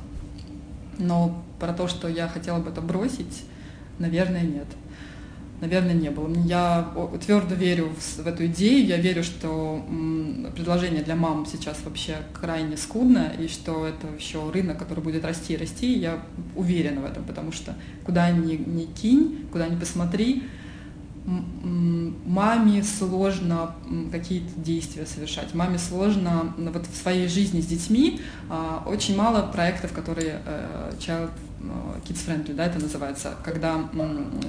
Но 0.98 1.42
про 1.58 1.72
то, 1.72 1.88
что 1.88 2.08
я 2.08 2.28
хотела 2.28 2.58
бы 2.58 2.68
это 2.68 2.82
бросить, 2.82 3.44
Наверное, 4.02 4.42
нет. 4.42 4.66
Наверное, 5.60 5.94
не 5.94 6.10
было. 6.10 6.28
Я 6.44 6.92
твердо 7.24 7.54
верю 7.54 7.92
в, 7.96 8.26
эту 8.26 8.46
идею. 8.46 8.84
Я 8.84 8.96
верю, 8.96 9.22
что 9.22 9.80
предложение 10.56 11.04
для 11.04 11.14
мам 11.14 11.46
сейчас 11.46 11.78
вообще 11.84 12.16
крайне 12.32 12.76
скудно, 12.76 13.32
и 13.38 13.46
что 13.46 13.86
это 13.86 14.08
еще 14.18 14.50
рынок, 14.50 14.76
который 14.78 15.04
будет 15.04 15.24
расти 15.24 15.52
и 15.54 15.56
расти. 15.56 15.96
Я 15.96 16.20
уверена 16.56 17.00
в 17.00 17.04
этом, 17.04 17.22
потому 17.22 17.52
что 17.52 17.76
куда 18.04 18.28
ни, 18.32 18.56
ни 18.56 18.86
кинь, 18.86 19.46
куда 19.52 19.68
ни 19.68 19.78
посмотри, 19.78 20.42
маме 21.24 22.82
сложно 22.82 23.76
какие-то 24.10 24.50
действия 24.56 25.06
совершать. 25.06 25.54
Маме 25.54 25.78
сложно 25.78 26.52
вот 26.58 26.86
в 26.86 26.96
своей 26.96 27.28
жизни 27.28 27.60
с 27.60 27.66
детьми 27.66 28.20
а, 28.50 28.82
очень 28.84 29.16
мало 29.16 29.46
проектов, 29.46 29.92
которые 29.92 30.40
э, 30.44 30.92
child 30.98 31.30
э, 31.62 32.08
kids 32.08 32.26
friendly, 32.26 32.54
да, 32.54 32.66
это 32.66 32.78
называется, 32.78 33.34
когда 33.44 33.78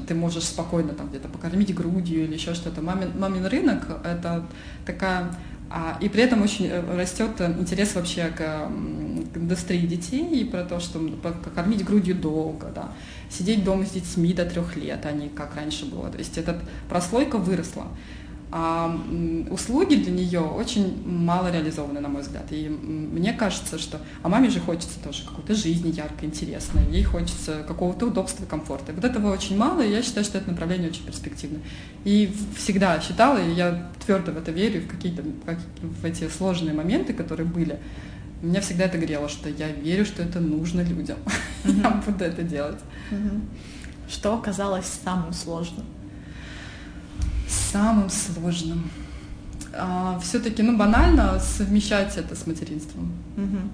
ты 0.08 0.16
можешь 0.16 0.44
спокойно 0.44 0.94
там 0.94 1.10
где-то 1.10 1.28
покормить 1.28 1.74
грудью 1.74 2.24
или 2.26 2.34
еще 2.34 2.54
что-то. 2.54 2.82
Мамин, 2.82 3.20
мамин 3.20 3.46
рынок 3.46 3.88
это 4.04 4.46
такая 4.86 5.36
а, 5.70 5.98
и 6.00 6.10
при 6.10 6.24
этом 6.24 6.42
очень 6.42 6.68
э, 6.68 6.96
растет 6.96 7.40
интерес 7.42 7.96
вообще 7.96 8.28
к, 8.28 8.38
к 8.38 9.38
индустрии 9.38 9.88
детей 9.88 10.42
и 10.42 10.46
про 10.46 10.64
то, 10.64 10.80
что 10.80 11.00
покормить 11.00 11.84
грудью 11.84 12.16
долго, 12.16 12.72
да 12.74 12.92
сидеть 13.34 13.64
дома 13.64 13.86
с 13.86 13.92
детьми 13.92 14.34
до 14.34 14.46
трех 14.46 14.76
лет, 14.76 15.06
а 15.06 15.12
не 15.12 15.30
как 15.30 15.56
раньше 15.56 15.86
было. 15.86 16.10
То 16.10 16.18
есть 16.18 16.38
эта 16.38 16.60
прослойка 16.90 17.38
выросла. 17.38 17.88
А 18.56 18.96
услуги 19.50 19.96
для 19.96 20.12
нее 20.12 20.40
очень 20.40 21.04
мало 21.08 21.52
реализованы, 21.52 22.00
на 22.00 22.08
мой 22.08 22.22
взгляд. 22.22 22.46
И 22.52 22.70
мне 22.70 23.34
кажется, 23.34 23.80
что... 23.80 24.00
А 24.22 24.30
маме 24.30 24.52
же 24.52 24.60
хочется 24.60 25.00
тоже 25.04 25.24
какой-то 25.26 25.56
жизни 25.56 25.90
яркой, 25.90 26.28
интересной. 26.28 26.84
Ей 26.92 27.04
хочется 27.04 27.64
какого-то 27.68 28.06
удобства 28.06 28.44
и 28.44 28.48
комфорта. 28.48 28.92
И 28.92 28.96
вот 28.96 29.06
этого 29.06 29.34
очень 29.34 29.58
мало, 29.58 29.82
и 29.82 29.90
я 29.90 30.04
считаю, 30.04 30.24
что 30.24 30.38
это 30.38 30.52
направление 30.52 30.92
очень 30.92 31.04
перспективное. 31.04 31.62
И 32.04 32.32
всегда 32.56 33.02
считала, 33.02 33.40
и 33.44 33.54
я 33.54 33.90
твердо 34.06 34.32
в 34.32 34.38
это 34.38 34.52
верю, 34.52 34.82
в 34.82 34.88
какие-то 34.88 35.24
в 35.82 36.06
эти 36.06 36.30
сложные 36.30 36.76
моменты, 36.76 37.14
которые 37.14 37.48
были, 37.48 37.80
меня 38.44 38.62
всегда 38.62 38.86
это 38.86 39.00
грело, 39.00 39.30
что 39.30 39.50
я 39.50 39.70
верю, 39.72 40.06
что 40.06 40.22
это 40.22 40.40
нужно 40.40 40.82
людям. 40.82 41.18
Я 41.64 41.90
буду 42.06 42.24
это 42.24 42.44
делать. 42.44 42.80
Что 44.08 44.36
оказалось 44.36 44.86
самым 44.86 45.34
сложным? 45.34 45.86
Самым 47.72 48.10
сложным. 48.10 48.90
А, 49.76 50.20
все-таки, 50.20 50.62
ну, 50.62 50.78
банально 50.78 51.40
совмещать 51.40 52.18
это 52.18 52.36
с 52.36 52.46
материнством. 52.46 53.12
Mm-hmm. 53.38 53.70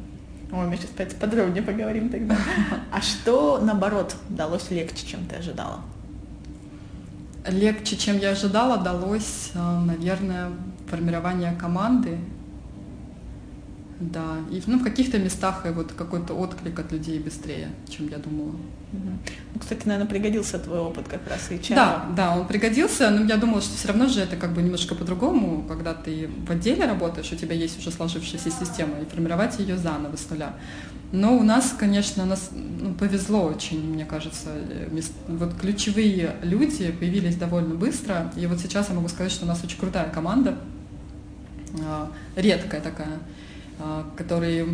Ой, 0.51 0.67
мы 0.67 0.77
сейчас 0.77 0.91
опять 0.91 1.15
подробнее 1.17 1.61
поговорим 1.61 2.09
тогда. 2.09 2.35
А 2.91 3.01
что, 3.01 3.59
наоборот, 3.61 4.15
далось 4.29 4.71
легче, 4.71 5.05
чем 5.05 5.25
ты 5.25 5.35
ожидала? 5.35 5.81
Легче, 7.47 7.97
чем 7.97 8.17
я 8.17 8.31
ожидала, 8.31 8.77
далось, 8.77 9.51
а, 9.55 9.81
наверное, 9.81 10.49
формирование 10.87 11.53
команды 11.53 12.17
да, 13.99 14.37
и 14.49 14.61
ну, 14.65 14.79
в 14.79 14.83
каких-то 14.83 15.19
местах 15.19 15.65
и 15.65 15.69
вот 15.69 15.91
какой-то 15.91 16.33
отклик 16.33 16.79
от 16.79 16.91
людей 16.91 17.19
быстрее, 17.19 17.69
чем 17.89 18.07
я 18.07 18.17
думала. 18.17 18.49
Угу. 18.93 19.09
Ну, 19.53 19.59
кстати, 19.59 19.85
наверное, 19.85 20.09
пригодился 20.09 20.57
твой 20.57 20.79
опыт 20.79 21.07
как 21.09 21.21
раз 21.29 21.51
и 21.51 21.73
Да, 21.73 22.05
да, 22.15 22.37
он 22.37 22.47
пригодился, 22.47 23.09
но 23.09 23.25
я 23.25 23.35
думала, 23.35 23.61
что 23.61 23.75
все 23.75 23.89
равно 23.89 24.07
же 24.07 24.21
это 24.21 24.37
как 24.37 24.53
бы 24.53 24.61
немножко 24.61 24.95
по-другому, 24.95 25.65
когда 25.67 25.93
ты 25.93 26.29
в 26.47 26.49
отделе 26.49 26.85
работаешь, 26.85 27.29
у 27.31 27.35
тебя 27.35 27.53
есть 27.53 27.77
уже 27.77 27.91
сложившаяся 27.91 28.49
система, 28.49 28.99
и 29.01 29.05
формировать 29.05 29.59
ее 29.59 29.75
заново 29.75 30.15
с 30.15 30.29
нуля. 30.29 30.53
Но 31.11 31.35
у 31.35 31.43
нас, 31.43 31.75
конечно, 31.77 32.25
нас 32.25 32.51
ну, 32.51 32.93
повезло 32.93 33.43
очень, 33.43 33.81
мне 33.81 34.05
кажется. 34.05 34.49
Вот 35.27 35.55
ключевые 35.59 36.35
люди 36.43 36.91
появились 36.91 37.35
довольно 37.35 37.73
быстро. 37.73 38.31
И 38.37 38.45
вот 38.45 38.59
сейчас 38.59 38.89
я 38.89 38.95
могу 38.95 39.07
сказать, 39.07 39.31
что 39.31 39.45
у 39.45 39.47
нас 39.47 39.63
очень 39.63 39.79
крутая 39.79 40.09
команда, 40.09 40.55
а, 41.83 42.11
редкая 42.35 42.79
такая. 42.79 43.17
А, 43.81 44.05
которые 44.17 44.67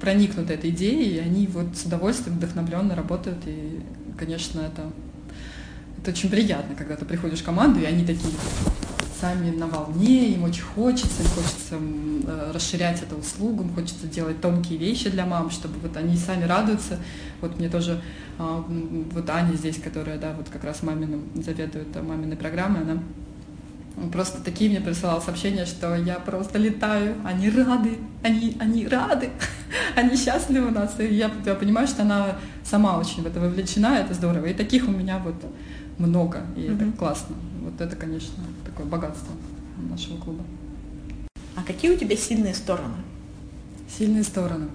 проникнуты 0.00 0.52
этой 0.52 0.68
идеей, 0.68 1.16
и 1.16 1.18
они 1.18 1.46
вот 1.46 1.76
с 1.76 1.84
удовольствием 1.84 2.36
вдохновленно 2.36 2.94
работают, 2.94 3.38
и, 3.46 3.80
конечно, 4.18 4.60
это, 4.60 4.90
это 5.98 6.10
очень 6.10 6.28
приятно, 6.28 6.74
когда 6.74 6.96
ты 6.96 7.06
приходишь 7.06 7.40
в 7.40 7.44
команду, 7.44 7.80
и 7.80 7.84
они 7.84 8.04
такие 8.04 8.34
сами 9.18 9.50
на 9.56 9.66
волне, 9.66 10.28
им 10.28 10.44
очень 10.44 10.62
хочется, 10.62 11.22
им 11.22 11.28
хочется 11.28 11.76
э, 11.78 12.52
расширять 12.54 13.02
эту 13.02 13.16
услугу, 13.16 13.62
им 13.62 13.74
хочется 13.74 14.06
делать 14.06 14.40
тонкие 14.42 14.78
вещи 14.78 15.08
для 15.08 15.24
мам, 15.24 15.50
чтобы 15.50 15.78
вот 15.80 15.96
они 15.96 16.16
сами 16.16 16.44
радуются. 16.44 16.98
Вот 17.40 17.58
мне 17.58 17.68
тоже, 17.68 18.00
а, 18.38 18.64
вот 18.66 19.30
Аня 19.30 19.54
здесь, 19.54 19.78
которая, 19.78 20.18
да, 20.18 20.34
вот 20.34 20.48
как 20.48 20.64
раз 20.64 20.82
маминым 20.82 21.22
заведует 21.34 21.94
маминой 22.02 22.36
программой, 22.36 22.82
она 22.82 22.92
он 22.92 23.02
просто 24.12 24.42
такие 24.42 24.70
мне 24.70 24.80
присылал 24.80 25.20
сообщения, 25.20 25.66
что 25.66 25.94
я 25.94 26.14
просто 26.14 26.58
летаю, 26.58 27.16
они 27.24 27.50
рады, 27.50 27.98
они, 28.22 28.56
они 28.58 28.86
рады, 28.86 29.30
они 29.96 30.16
счастливы 30.16 30.68
у 30.68 30.70
нас. 30.70 30.98
И 30.98 31.14
я, 31.14 31.30
я 31.44 31.54
понимаю, 31.54 31.86
что 31.86 32.02
она 32.02 32.38
сама 32.64 32.98
очень 32.98 33.22
в 33.22 33.26
это 33.26 33.40
вовлечена, 33.40 33.98
это 33.98 34.14
здорово. 34.14 34.46
И 34.46 34.54
таких 34.54 34.88
у 34.88 34.90
меня 34.90 35.18
вот 35.18 35.36
много, 35.98 36.42
и 36.56 36.60
mm-hmm. 36.60 36.90
это 36.90 36.96
классно. 36.96 37.36
Вот 37.62 37.80
это, 37.80 37.94
конечно, 37.96 38.42
такое 38.64 38.86
богатство 38.86 39.32
нашего 39.90 40.16
клуба. 40.16 40.44
А 41.56 41.62
какие 41.62 41.90
у 41.90 41.96
тебя 41.96 42.16
сильные 42.16 42.54
стороны? 42.54 42.94
Сильные 43.98 44.22
стороны. 44.22 44.68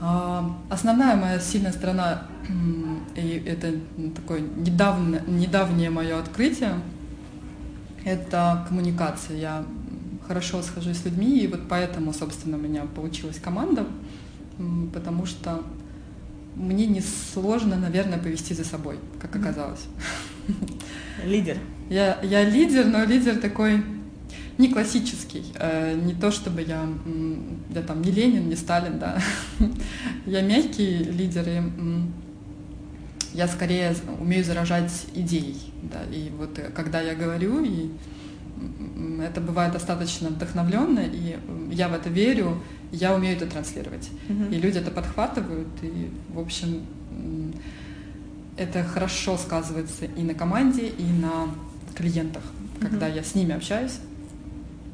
А, 0.00 0.54
основная 0.68 1.16
моя 1.16 1.38
сильная 1.38 1.72
сторона, 1.72 2.24
и 3.16 3.42
это 3.46 3.74
такое 4.14 4.40
недавно, 4.40 5.22
недавнее 5.26 5.88
мое 5.88 6.18
открытие, 6.18 6.74
это 8.04 8.64
коммуникация. 8.68 9.36
Я 9.36 9.64
хорошо 10.26 10.62
схожусь 10.62 10.98
с 10.98 11.04
людьми, 11.04 11.40
и 11.40 11.46
вот 11.46 11.60
поэтому, 11.68 12.12
собственно, 12.12 12.56
у 12.56 12.60
меня 12.60 12.84
получилась 12.94 13.38
команда, 13.38 13.86
потому 14.92 15.26
что 15.26 15.62
мне 16.56 16.86
не 16.86 17.00
сложно, 17.00 17.76
наверное, 17.76 18.18
повести 18.18 18.54
за 18.54 18.64
собой, 18.64 18.98
как 19.20 19.34
оказалось. 19.36 19.86
Лидер. 21.24 21.58
Я, 21.90 22.18
я 22.22 22.44
лидер, 22.44 22.86
но 22.86 23.04
лидер 23.04 23.36
такой 23.36 23.82
не 24.56 24.72
классический. 24.72 25.44
Э, 25.56 25.94
не 25.94 26.14
то 26.14 26.30
чтобы 26.30 26.62
я, 26.62 26.86
я 27.70 27.82
там 27.82 28.02
не 28.02 28.10
Ленин, 28.10 28.48
не 28.48 28.56
Сталин, 28.56 28.98
да. 28.98 29.18
Я 30.26 30.42
мягкий 30.42 30.98
лидер, 30.98 31.48
и 31.48 31.60
я 33.34 33.48
скорее 33.48 33.94
умею 34.20 34.44
заражать 34.44 34.92
идеей. 35.14 35.60
Да, 35.82 36.02
и 36.10 36.30
вот 36.38 36.58
э, 36.58 36.70
когда 36.74 37.00
я 37.00 37.14
говорю, 37.14 37.62
и 37.64 37.90
это 39.20 39.40
бывает 39.40 39.72
достаточно 39.72 40.28
вдохновленно, 40.28 41.00
и 41.00 41.36
я 41.72 41.88
в 41.88 41.94
это 41.94 42.08
верю, 42.08 42.62
я 42.92 43.14
умею 43.14 43.36
это 43.36 43.46
транслировать. 43.46 44.08
Mm-hmm. 44.28 44.54
И 44.54 44.60
люди 44.60 44.78
это 44.78 44.90
подхватывают, 44.90 45.68
и, 45.82 46.10
в 46.32 46.38
общем, 46.38 46.82
это 48.56 48.84
хорошо 48.84 49.36
сказывается 49.36 50.04
и 50.04 50.22
на 50.22 50.34
команде, 50.34 50.86
и 50.86 51.04
на 51.04 51.48
клиентах, 51.94 52.44
когда 52.80 53.08
mm-hmm. 53.08 53.16
я 53.16 53.24
с 53.24 53.34
ними 53.34 53.54
общаюсь. 53.54 53.98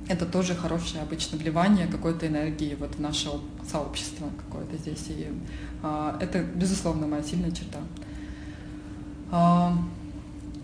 Это 0.09 0.26
тоже 0.26 0.55
хорошее 0.55 1.03
обычно 1.03 1.38
вливание 1.38 1.87
какой-то 1.87 2.26
энергии 2.26 2.74
вот 2.74 2.96
в 2.96 3.00
наше 3.00 3.29
сообщество 3.70 4.29
какое-то 4.44 4.76
здесь. 4.79 5.07
И 5.09 5.29
а, 5.83 6.18
это, 6.20 6.42
безусловно, 6.42 7.07
моя 7.07 7.22
сильная 7.22 7.53
черта. 7.53 7.79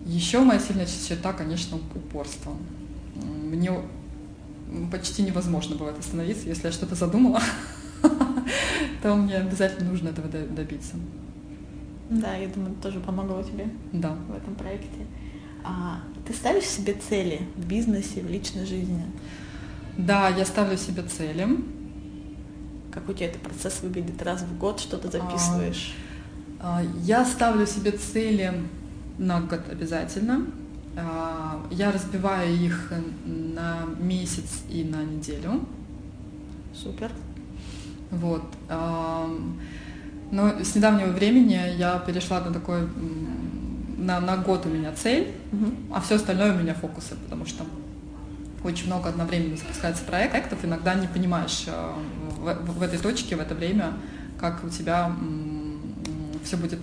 Еще 0.05 0.39
моя 0.39 0.59
сильная 0.59 0.85
черта, 0.85 1.33
конечно, 1.33 1.77
упорство. 1.77 2.53
Мне 3.15 3.71
почти 4.91 5.23
невозможно 5.23 5.75
бывает 5.75 5.99
остановиться. 5.99 6.47
Если 6.47 6.67
я 6.67 6.71
что-то 6.71 6.95
задумала, 6.95 7.41
то 9.01 9.15
мне 9.15 9.35
обязательно 9.35 9.89
нужно 9.89 10.09
этого 10.09 10.27
добиться. 10.29 10.95
Да, 12.09 12.35
я 12.35 12.47
думаю, 12.47 12.71
это 12.71 12.83
тоже 12.83 12.99
помогло 12.99 13.41
тебе 13.43 13.69
да. 13.91 14.15
в 14.29 14.35
этом 14.35 14.55
проекте. 14.55 15.05
А 15.63 15.99
ты 16.25 16.33
ставишь 16.33 16.63
себе 16.63 16.93
цели 16.93 17.41
в 17.57 17.67
бизнесе, 17.67 18.21
в 18.21 18.29
личной 18.29 18.65
жизни? 18.65 19.03
Да, 19.97 20.29
я 20.29 20.45
ставлю 20.45 20.77
себе 20.77 21.03
цели. 21.03 21.47
Как 22.91 23.09
у 23.09 23.13
тебя 23.13 23.27
этот 23.27 23.41
процесс 23.41 23.81
выглядит? 23.81 24.21
Раз 24.23 24.43
в 24.43 24.57
год 24.57 24.79
что-то 24.79 25.11
записываешь? 25.11 25.93
А, 25.93 26.16
я 27.03 27.25
ставлю 27.25 27.65
себе 27.65 27.91
цели 27.91 28.53
на 29.17 29.41
год 29.41 29.61
обязательно. 29.71 30.45
А, 30.95 31.61
я 31.69 31.91
разбиваю 31.91 32.53
их 32.55 32.91
на 33.25 33.81
месяц 33.99 34.63
и 34.69 34.83
на 34.83 35.03
неделю. 35.03 35.61
Супер. 36.73 37.11
Вот. 38.11 38.43
Но 40.29 40.63
с 40.63 40.75
недавнего 40.75 41.11
времени 41.11 41.59
я 41.77 41.99
перешла 41.99 42.41
на 42.41 42.51
такой 42.51 42.87
на, 43.97 44.19
на 44.19 44.37
год 44.37 44.65
у 44.65 44.69
меня 44.69 44.93
цель, 44.93 45.33
угу. 45.51 45.71
а 45.93 46.01
все 46.01 46.15
остальное 46.15 46.53
у 46.53 46.59
меня 46.59 46.73
фокусы, 46.73 47.15
потому 47.15 47.45
что 47.45 47.65
очень 48.63 48.87
много 48.87 49.09
одновременно 49.09 49.57
запускается 49.57 50.03
проектов, 50.03 50.59
иногда 50.63 50.93
не 50.93 51.07
понимаешь 51.07 51.65
в, 51.65 52.43
в, 52.43 52.79
в 52.79 52.81
этой 52.81 52.99
точке, 52.99 53.35
в 53.35 53.39
это 53.39 53.55
время, 53.55 53.93
как 54.39 54.63
у 54.63 54.69
тебя 54.69 55.11
все 56.47 56.57
будет 56.57 56.79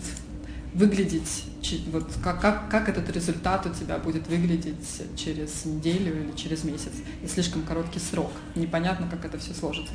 выглядеть, 0.75 1.45
вот 1.93 2.07
как, 2.23 2.41
как, 2.41 2.69
как 2.69 2.89
этот 2.89 3.09
результат 3.11 3.65
у 3.67 3.71
тебя 3.71 3.99
будет 3.99 4.27
выглядеть 4.29 5.03
через 5.17 5.65
неделю 5.65 6.25
или 6.25 6.37
через 6.37 6.65
месяц. 6.65 6.93
И 7.23 7.29
слишком 7.29 7.63
короткий 7.63 8.01
срок. 8.01 8.31
Непонятно, 8.55 9.09
как 9.09 9.25
это 9.25 9.39
все 9.39 9.55
сложится. 9.55 9.95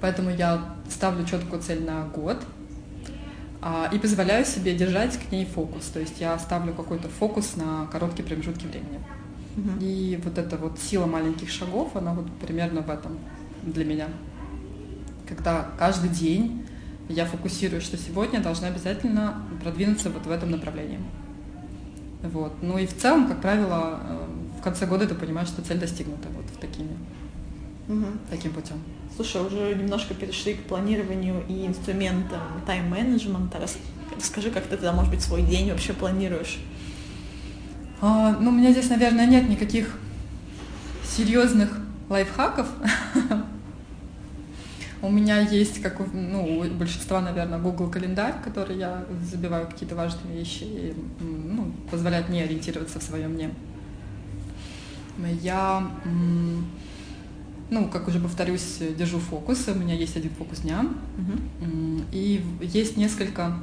Поэтому 0.00 0.30
я 0.30 0.76
ставлю 0.88 1.24
четкую 1.24 1.62
цель 1.62 1.82
на 1.82 2.04
год 2.06 2.44
а, 3.62 3.88
и 3.92 3.98
позволяю 3.98 4.44
себе 4.44 4.74
держать 4.76 5.18
к 5.18 5.32
ней 5.32 5.46
фокус. 5.46 5.86
То 5.86 6.00
есть 6.00 6.20
я 6.20 6.38
ставлю 6.38 6.74
какой-то 6.74 7.08
фокус 7.08 7.56
на 7.56 7.86
короткие 7.86 8.24
промежутки 8.24 8.66
времени. 8.66 9.00
Угу. 9.56 9.70
И 9.80 10.20
вот 10.22 10.38
эта 10.38 10.56
вот 10.56 10.78
сила 10.78 11.06
маленьких 11.06 11.48
шагов, 11.50 11.96
она 11.96 12.12
вот 12.12 12.30
примерно 12.40 12.82
в 12.82 12.90
этом 12.90 13.18
для 13.62 13.84
меня. 13.84 14.08
Когда 15.26 15.68
каждый 15.78 16.10
день 16.10 16.66
я 17.08 17.26
фокусируюсь, 17.26 17.84
что 17.84 17.96
сегодня 17.96 18.40
должна 18.40 18.68
обязательно 18.68 19.42
продвинуться 19.62 20.10
вот 20.10 20.26
в 20.26 20.30
этом 20.30 20.50
направлении. 20.50 21.00
Вот. 22.22 22.52
Ну 22.62 22.78
и 22.78 22.86
в 22.86 22.96
целом, 22.96 23.26
как 23.26 23.40
правило, 23.40 24.00
э, 24.02 24.26
в 24.60 24.62
конце 24.62 24.86
года 24.86 25.06
ты 25.06 25.14
понимаешь, 25.14 25.48
что 25.48 25.62
цель 25.62 25.78
достигнута 25.78 26.28
вот 26.34 26.44
такими, 26.60 26.96
угу. 27.88 28.06
таким 28.30 28.52
путем. 28.52 28.76
Слушай, 29.16 29.42
уже 29.42 29.74
немножко 29.74 30.14
перешли 30.14 30.54
к 30.54 30.62
планированию 30.62 31.44
и 31.48 31.66
инструментам 31.66 32.40
тайм-менеджмента. 32.66 33.58
Расскажи, 34.16 34.50
как 34.50 34.64
ты 34.64 34.70
тогда, 34.76 34.92
может 34.92 35.10
быть, 35.10 35.20
свой 35.20 35.42
день 35.42 35.70
вообще 35.70 35.92
планируешь? 35.92 36.58
А, 38.00 38.36
ну, 38.40 38.50
у 38.50 38.52
меня 38.52 38.72
здесь, 38.72 38.88
наверное, 38.88 39.26
нет 39.26 39.48
никаких 39.48 39.98
серьезных 41.04 41.78
лайфхаков. 42.08 42.68
У 45.02 45.10
меня 45.10 45.40
есть, 45.40 45.82
как 45.82 46.00
у, 46.00 46.04
ну, 46.12 46.60
у 46.60 46.64
большинства, 46.74 47.20
наверное, 47.20 47.58
Google 47.58 47.90
календарь, 47.90 48.34
который 48.44 48.78
я 48.78 49.04
забиваю 49.20 49.66
какие-то 49.66 49.96
важные 49.96 50.38
вещи 50.38 50.62
и 50.62 50.94
ну, 51.20 51.72
позволяет 51.90 52.28
мне 52.28 52.44
ориентироваться 52.44 53.00
в 53.00 53.02
своем 53.02 53.34
дне. 53.34 53.50
Я 55.42 55.90
ну, 57.72 57.88
как 57.88 58.06
уже 58.06 58.20
повторюсь, 58.20 58.78
держу 58.98 59.18
фокус. 59.18 59.66
У 59.68 59.74
меня 59.74 59.94
есть 59.94 60.16
один 60.16 60.30
фокус 60.30 60.60
дня. 60.60 60.86
Угу. 61.18 62.02
И 62.12 62.44
есть 62.60 62.96
несколько 62.98 63.56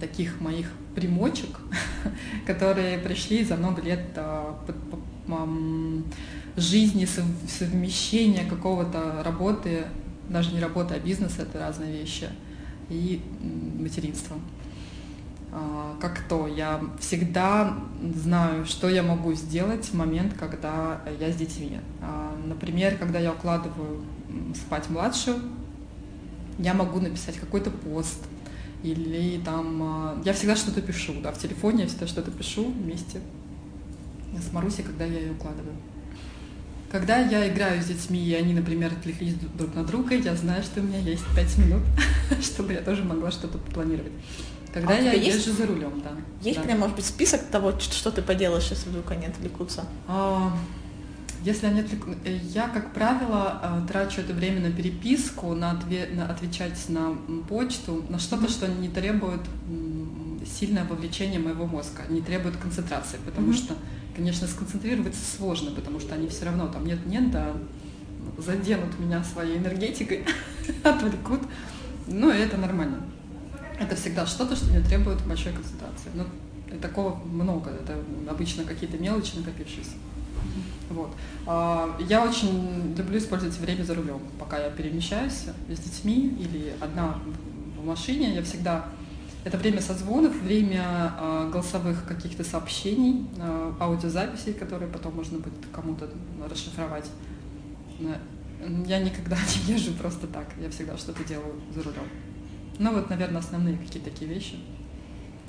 таких 0.00 0.40
моих 0.40 0.72
примочек, 0.94 1.60
которые 2.46 2.98
пришли 2.98 3.44
за 3.44 3.56
много 3.56 3.82
лет 3.82 4.00
а, 4.16 4.58
жизни, 6.60 7.06
совмещения 7.46 8.48
какого-то 8.48 9.22
работы, 9.24 9.86
даже 10.28 10.52
не 10.52 10.60
работы, 10.60 10.94
а 10.94 10.98
бизнеса, 10.98 11.42
это 11.42 11.58
разные 11.58 11.92
вещи, 11.92 12.28
и 12.88 13.20
материнства. 13.78 14.36
А, 15.50 15.96
как 16.00 16.20
то. 16.28 16.46
Я 16.46 16.80
всегда 17.00 17.78
знаю, 18.14 18.66
что 18.66 18.88
я 18.88 19.02
могу 19.02 19.32
сделать 19.32 19.86
в 19.86 19.94
момент, 19.94 20.34
когда 20.38 21.00
я 21.18 21.32
с 21.32 21.36
детьми. 21.36 21.78
А, 22.02 22.36
например, 22.44 22.98
когда 22.98 23.18
я 23.18 23.32
укладываю 23.32 24.04
спать 24.54 24.90
младшую, 24.90 25.38
я 26.58 26.74
могу 26.74 27.00
написать 27.00 27.36
какой-то 27.36 27.70
пост, 27.70 28.22
или 28.82 29.40
там 29.44 29.82
а, 29.82 30.22
я 30.24 30.32
всегда 30.32 30.54
что-то 30.54 30.82
пишу, 30.82 31.14
да, 31.22 31.32
в 31.32 31.38
телефоне 31.38 31.82
я 31.82 31.88
всегда 31.88 32.06
что-то 32.06 32.30
пишу 32.30 32.70
вместе 32.70 33.20
с 34.38 34.52
Марусей, 34.52 34.84
когда 34.84 35.04
я 35.04 35.20
ее 35.20 35.32
укладываю. 35.32 35.74
Когда 36.90 37.18
я 37.18 37.48
играю 37.48 37.82
с 37.82 37.86
детьми, 37.86 38.24
и 38.24 38.34
они, 38.34 38.54
например, 38.54 38.92
отвлеклись 38.92 39.34
друг 39.34 39.74
на 39.74 39.84
друга, 39.84 40.14
я 40.14 40.34
знаю, 40.34 40.62
что 40.62 40.80
у 40.80 40.82
меня 40.82 40.98
есть 40.98 41.24
пять 41.36 41.56
минут, 41.58 41.82
чтобы 42.42 42.72
я 42.72 42.80
тоже 42.80 43.04
могла 43.04 43.30
что-то 43.30 43.58
планировать. 43.58 44.12
Когда 44.72 44.94
а 44.94 44.98
я 44.98 45.12
езжу 45.12 45.36
есть, 45.36 45.58
за 45.58 45.66
рулем, 45.66 46.02
да. 46.02 46.12
Есть 46.42 46.58
да. 46.58 46.64
прям, 46.64 46.80
может 46.80 46.96
быть, 46.96 47.04
список 47.04 47.42
того, 47.46 47.78
что 47.78 48.10
ты 48.10 48.22
поделаешь, 48.22 48.68
если 48.70 48.88
вдруг 48.90 49.10
они 49.10 49.26
отвлекутся? 49.26 49.84
А, 50.06 50.56
если 51.42 51.66
они 51.66 51.80
отвлекутся... 51.80 52.18
Э, 52.24 52.36
я, 52.36 52.68
как 52.68 52.92
правило, 52.92 53.60
э, 53.62 53.88
трачу 53.88 54.20
это 54.20 54.32
время 54.34 54.60
на 54.60 54.72
переписку, 54.72 55.54
на, 55.54 55.72
отве... 55.72 56.08
на 56.12 56.30
отвечать 56.30 56.78
на 56.88 57.14
почту, 57.48 58.04
на 58.08 58.18
что-то, 58.18 58.46
mm-hmm. 58.46 58.50
что 58.50 58.68
не 58.68 58.88
требует 58.88 59.40
сильное 60.46 60.84
вовлечение 60.84 61.38
моего 61.38 61.66
мозга, 61.66 62.02
не 62.08 62.20
требует 62.20 62.56
концентрации, 62.56 63.18
потому 63.24 63.50
mm-hmm. 63.50 63.56
что, 63.56 63.74
конечно, 64.18 64.48
сконцентрироваться 64.48 65.20
сложно, 65.36 65.70
потому 65.70 66.00
что 66.00 66.16
они 66.16 66.26
все 66.26 66.44
равно 66.46 66.66
там 66.66 66.84
нет-нет, 66.84 67.30
да, 67.30 67.52
заденут 68.36 68.98
меня 68.98 69.22
своей 69.22 69.58
энергетикой, 69.58 70.24
отвлекут. 70.82 71.42
Ну, 72.08 72.32
и 72.32 72.36
это 72.36 72.56
нормально. 72.56 72.98
Это 73.78 73.94
всегда 73.94 74.26
что-то, 74.26 74.56
что 74.56 74.72
не 74.72 74.82
требует 74.82 75.24
большой 75.24 75.52
концентрации. 75.52 76.10
Но 76.14 76.24
и 76.74 76.78
такого 76.80 77.14
много. 77.26 77.70
Это 77.70 77.94
обычно 78.28 78.64
какие-то 78.64 78.98
мелочи 78.98 79.36
накопившиеся. 79.36 79.92
Вот. 80.90 81.12
А, 81.46 81.96
я 82.00 82.24
очень 82.24 82.96
люблю 82.96 83.18
использовать 83.18 83.56
время 83.58 83.84
за 83.84 83.94
рулем, 83.94 84.20
пока 84.38 84.58
я 84.58 84.70
перемещаюсь 84.70 85.44
с 85.68 85.78
детьми 85.78 86.36
или 86.40 86.74
одна 86.80 87.20
в 87.80 87.86
машине. 87.86 88.34
Я 88.34 88.42
всегда 88.42 88.86
это 89.44 89.56
время 89.56 89.80
созвонов, 89.80 90.34
время 90.42 90.82
а, 90.84 91.50
голосовых 91.50 92.04
каких-то 92.06 92.44
сообщений, 92.44 93.26
а, 93.38 93.74
аудиозаписей, 93.80 94.52
которые 94.52 94.90
потом 94.90 95.14
можно 95.14 95.38
будет 95.38 95.54
кому-то 95.72 96.08
расшифровать. 96.50 97.10
Я 98.86 98.98
никогда 98.98 99.36
не 99.66 99.74
езжу 99.74 99.92
просто 99.94 100.26
так. 100.26 100.46
Я 100.60 100.70
всегда 100.70 100.96
что-то 100.96 101.24
делаю 101.24 101.60
за 101.74 101.82
рулем. 101.82 102.08
Ну 102.78 102.92
вот, 102.92 103.10
наверное, 103.10 103.40
основные 103.40 103.76
какие-то 103.76 104.10
такие 104.10 104.30
вещи. 104.30 104.56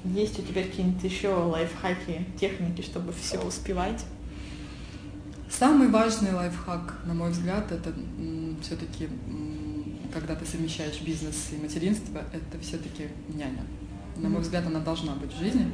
Есть 0.06 0.40
у 0.40 0.42
тебя 0.44 0.64
какие-нибудь 0.64 1.04
еще 1.04 1.30
лайфхаки, 1.30 2.26
техники, 2.40 2.82
чтобы 2.82 3.12
все 3.12 3.40
успевать? 3.40 4.06
Самый 5.50 5.90
важный 5.90 6.32
лайфхак, 6.32 7.00
на 7.06 7.14
мой 7.14 7.32
взгляд, 7.32 7.72
это 7.72 7.94
все-таки, 8.62 9.10
когда 10.14 10.36
ты 10.36 10.46
совмещаешь 10.46 11.02
бизнес 11.02 11.50
и 11.52 11.62
материнство, 11.62 12.22
это 12.32 12.60
все-таки 12.62 13.08
няня. 13.28 13.66
На 14.22 14.30
мой 14.30 14.42
взгляд, 14.42 14.66
она 14.68 14.80
должна 14.80 15.14
быть 15.16 15.34
в 15.34 15.38
жизни. 15.38 15.74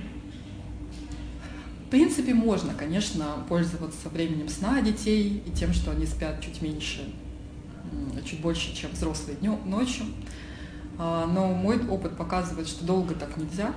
В 1.85 1.89
принципе, 1.89 2.33
можно, 2.33 2.73
конечно, 2.73 3.25
пользоваться 3.47 4.09
временем 4.09 4.49
сна 4.49 4.81
детей 4.81 5.43
и 5.45 5.51
тем, 5.51 5.73
что 5.73 5.91
они 5.91 6.05
спят 6.05 6.41
чуть 6.41 6.61
меньше, 6.61 7.13
чуть 8.25 8.41
больше, 8.41 8.75
чем 8.75 8.91
взрослые 8.91 9.37
днем, 9.37 9.59
ночью. 9.65 10.05
А, 10.97 11.25
но 11.25 11.47
мой 11.53 11.85
опыт 11.87 12.17
показывает, 12.17 12.67
что 12.67 12.85
долго 12.85 13.15
так 13.15 13.37
нельзя. 13.37 13.73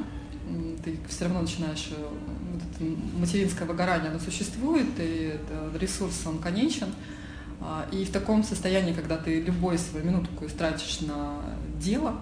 Ты 0.85 0.99
все 1.09 1.25
равно 1.25 1.43
начинаешь 1.43 1.91
э, 1.91 2.09
вот 2.53 2.63
это 2.63 3.19
материнское 3.19 3.69
выгорание, 3.69 4.11
оно 4.11 4.19
существует, 4.19 4.87
и 4.99 5.39
ресурс, 5.79 6.23
он 6.27 6.39
конечен. 6.39 6.89
А, 7.61 7.87
и 7.91 8.05
в 8.05 8.11
таком 8.11 8.45
состоянии, 8.45 8.93
когда 8.93 9.17
ты 9.17 9.41
любую 9.41 9.79
свою 9.79 10.07
минутку 10.07 10.47
истратишь 10.47 11.01
на 11.01 11.41
дело, 11.81 12.17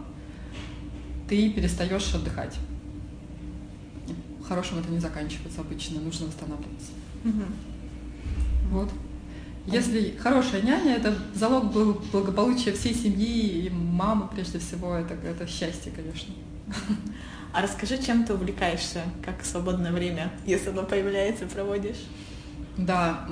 ты 1.29 1.51
перестаешь 1.51 2.15
отдыхать. 2.15 2.57
Хорошим 4.47 4.79
это 4.79 4.91
не 4.91 5.01
заканчивается 5.01 5.61
обычно, 5.61 6.01
нужно 6.01 6.27
восстанавливаться. 6.27 6.93
Угу. 7.25 7.43
Вот. 8.71 8.91
Если 9.67 10.17
хорошая 10.17 10.63
няня, 10.63 10.95
это 10.95 11.19
залог 11.35 11.73
благополучия 12.13 12.73
всей 12.73 12.95
семьи 12.95 13.67
и 13.67 13.71
мамы 13.71 14.29
прежде 14.33 14.61
всего, 14.61 14.95
это, 14.95 15.15
это 15.15 15.47
счастье, 15.47 15.93
конечно. 15.95 16.33
А 17.53 17.63
расскажи, 17.63 18.01
чем 18.01 18.25
ты 18.25 18.35
увлекаешься, 18.35 19.03
как 19.25 19.45
свободное 19.45 19.91
время, 19.91 20.31
если 20.47 20.69
оно 20.69 20.83
появляется, 20.83 21.47
проводишь? 21.47 22.05
Да, 22.77 23.27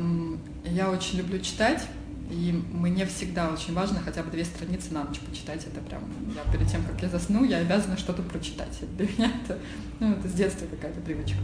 я 0.64 0.90
очень 0.90 1.18
люблю 1.18 1.38
читать. 1.40 1.86
И 2.30 2.52
мне 2.72 3.04
всегда 3.06 3.50
очень 3.50 3.74
важно 3.74 4.00
хотя 4.00 4.22
бы 4.22 4.30
две 4.30 4.44
страницы 4.44 4.92
на 4.92 5.04
ночь 5.04 5.20
почитать. 5.20 5.66
Это 5.66 5.80
прям, 5.80 6.02
я 6.34 6.50
перед 6.50 6.70
тем, 6.70 6.82
как 6.84 7.00
я 7.02 7.08
засну, 7.08 7.44
я 7.44 7.58
обязана 7.58 7.96
что-то 7.96 8.22
прочитать. 8.22 8.78
Для 8.96 9.06
меня 9.06 9.30
это, 9.44 9.58
ну, 10.00 10.12
это 10.12 10.28
с 10.28 10.32
детства 10.32 10.66
какая-то 10.66 11.00
привычка. 11.00 11.38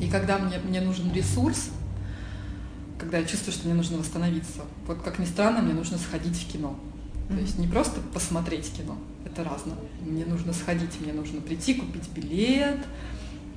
И 0.00 0.08
когда 0.08 0.38
мне, 0.38 0.58
мне 0.58 0.80
нужен 0.80 1.12
ресурс, 1.12 1.70
когда 2.98 3.18
я 3.18 3.24
чувствую, 3.24 3.52
что 3.52 3.66
мне 3.66 3.74
нужно 3.74 3.98
восстановиться, 3.98 4.62
вот 4.86 5.02
как 5.02 5.18
ни 5.18 5.26
странно, 5.26 5.60
мне 5.60 5.74
нужно 5.74 5.98
сходить 5.98 6.36
в 6.36 6.50
кино. 6.50 6.78
То 7.28 7.34
есть 7.34 7.58
не 7.58 7.66
просто 7.66 8.00
посмотреть 8.14 8.72
кино, 8.72 8.96
это 9.24 9.42
разное. 9.44 9.76
Мне 10.00 10.24
нужно 10.24 10.52
сходить, 10.52 11.00
мне 11.00 11.12
нужно 11.12 11.40
прийти, 11.40 11.74
купить 11.74 12.08
билет, 12.10 12.78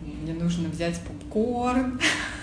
мне 0.02 0.34
нужно 0.34 0.70
взять 0.70 1.00
попкорн. 1.02 2.00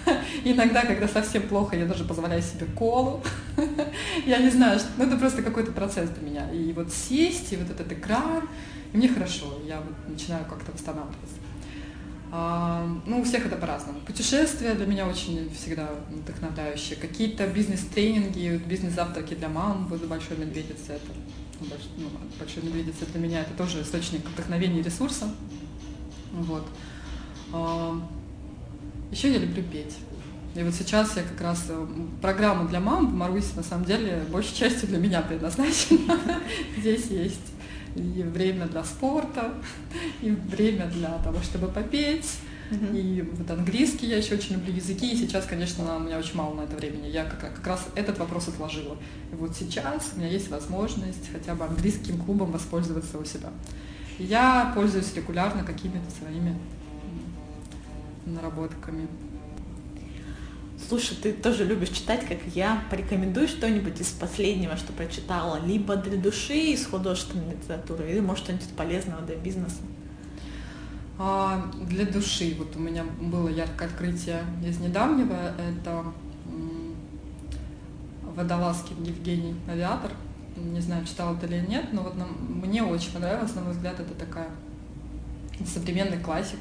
Иногда, 0.49 0.83
когда 0.83 1.09
совсем 1.09 1.43
плохо, 1.49 1.77
я 1.77 1.87
даже 1.87 2.05
позволяю 2.05 2.41
себе 2.41 2.67
колу. 2.67 3.21
я 4.27 4.39
не 4.39 4.49
знаю, 4.49 4.79
ну 4.97 5.05
это 5.05 5.17
просто 5.17 5.43
какой-то 5.43 5.73
процесс 5.73 6.09
для 6.11 6.23
меня. 6.23 6.51
И 6.53 6.73
вот 6.73 6.93
сесть, 6.93 7.53
и 7.53 7.57
вот 7.57 7.69
этот 7.69 7.91
экран, 7.91 8.49
и 8.93 8.97
мне 8.97 9.09
хорошо, 9.09 9.61
я 9.67 9.81
вот 9.81 9.95
начинаю 10.07 10.45
как-то 10.45 10.71
восстанавливаться. 10.71 11.35
А, 12.31 12.87
ну, 13.07 13.23
у 13.23 13.25
всех 13.25 13.47
это 13.47 13.57
по-разному. 13.57 13.99
Путешествия 14.07 14.75
для 14.75 14.87
меня 14.87 15.09
очень 15.09 15.51
всегда 15.51 15.91
вдохновляющие. 16.11 16.97
Какие-то 16.97 17.49
бизнес-тренинги, 17.49 18.61
бизнес-завтраки 18.69 19.35
для 19.35 19.49
мам 19.49 19.89
возле 19.89 20.07
Большой 20.07 20.37
Медведицы. 20.37 20.93
Это, 20.93 21.13
ну, 21.59 21.67
ну, 21.97 22.09
Большой 22.39 22.63
Медведицы 22.63 23.05
для 23.07 23.21
меня 23.21 23.41
это 23.41 23.53
тоже 23.55 23.83
источник 23.83 24.25
вдохновения 24.25 24.79
и 24.79 24.85
ресурса. 24.85 25.29
Вот. 26.31 26.69
А, 27.53 28.01
Еще 29.11 29.33
я 29.33 29.39
люблю 29.39 29.65
петь. 29.65 29.97
И 30.57 30.63
вот 30.63 30.73
сейчас 30.73 31.17
я 31.17 31.23
как 31.23 31.39
раз 31.43 31.67
э, 31.69 31.87
программа 32.23 32.67
для 32.67 32.81
мам 32.81 33.09
в 33.09 33.13
Марусе 33.15 33.55
на 33.57 33.63
самом 33.63 33.85
деле 33.85 34.23
большей 34.31 34.57
частью 34.57 34.89
для 34.89 34.97
меня 34.97 35.21
предназначена. 35.21 36.19
Здесь 36.79 37.07
есть 37.09 37.53
и 37.95 38.23
время 38.23 38.67
для 38.67 38.83
спорта, 38.83 39.53
и 40.23 40.31
время 40.31 40.87
для 40.87 41.19
того, 41.19 41.43
чтобы 41.43 41.69
попеть. 41.69 42.39
И 42.93 43.23
вот 43.37 43.51
английский 43.51 44.07
я 44.07 44.17
еще 44.17 44.35
очень 44.35 44.55
люблю 44.55 44.75
языки, 44.75 45.13
и 45.13 45.17
сейчас, 45.17 45.45
конечно, 45.45 45.97
у 45.97 46.01
меня 46.01 46.19
очень 46.19 46.35
мало 46.37 46.55
на 46.55 46.63
это 46.63 46.75
времени. 46.75 47.09
Я 47.09 47.25
как, 47.25 47.41
как 47.41 47.67
раз 47.67 47.87
этот 47.95 48.19
вопрос 48.19 48.49
отложила. 48.49 48.97
И 49.33 49.37
вот 49.37 49.55
сейчас 49.55 50.13
у 50.15 50.19
меня 50.19 50.29
есть 50.29 50.49
возможность 50.49 51.31
хотя 51.31 51.55
бы 51.55 51.67
английским 51.67 52.19
клубом 52.19 52.51
воспользоваться 52.51 53.19
у 53.19 53.25
себя. 53.25 53.51
И 54.19 54.25
я 54.25 54.73
пользуюсь 54.75 55.15
регулярно 55.15 55.65
какими-то 55.65 56.11
своими 56.19 56.59
наработками. 58.25 59.07
Слушай, 60.89 61.17
ты 61.23 61.33
тоже 61.33 61.65
любишь 61.65 61.89
читать, 61.89 62.27
как 62.27 62.39
я. 62.55 62.85
Порекомендуй 62.91 63.49
что-нибудь 63.49 64.01
из 64.01 64.09
последнего, 64.09 64.77
что 64.77 64.93
прочитала, 64.93 65.65
либо 65.65 65.97
для 65.97 66.19
души 66.19 66.73
из 66.73 66.87
художественной 66.87 67.55
литературы, 67.55 68.11
или, 68.11 68.21
может, 68.21 68.45
что-нибудь 68.45 68.69
полезного 68.77 69.23
для 69.23 69.37
бизнеса. 69.37 69.81
А, 71.19 71.71
для 71.81 72.05
души. 72.05 72.55
Вот 72.59 72.77
у 72.77 72.79
меня 72.79 73.05
было 73.21 73.49
яркое 73.49 73.89
открытие 73.89 74.43
из 74.65 74.79
недавнего. 74.79 75.53
Это 75.59 76.05
Водолазкин 78.23 79.03
Евгений, 79.03 79.55
авиатор. 79.67 80.13
Не 80.57 80.81
знаю, 80.81 81.07
читал 81.07 81.35
это 81.35 81.47
или 81.47 81.67
нет, 81.67 81.87
но 81.93 82.03
вот 82.03 82.17
нам, 82.17 82.29
мне 82.63 82.83
очень 82.83 83.13
понравилось, 83.13 83.55
на 83.55 83.63
мой 83.63 83.73
взгляд, 83.73 83.99
это 83.99 84.15
такая 84.15 84.49
современный 85.67 86.19
классик 86.19 86.59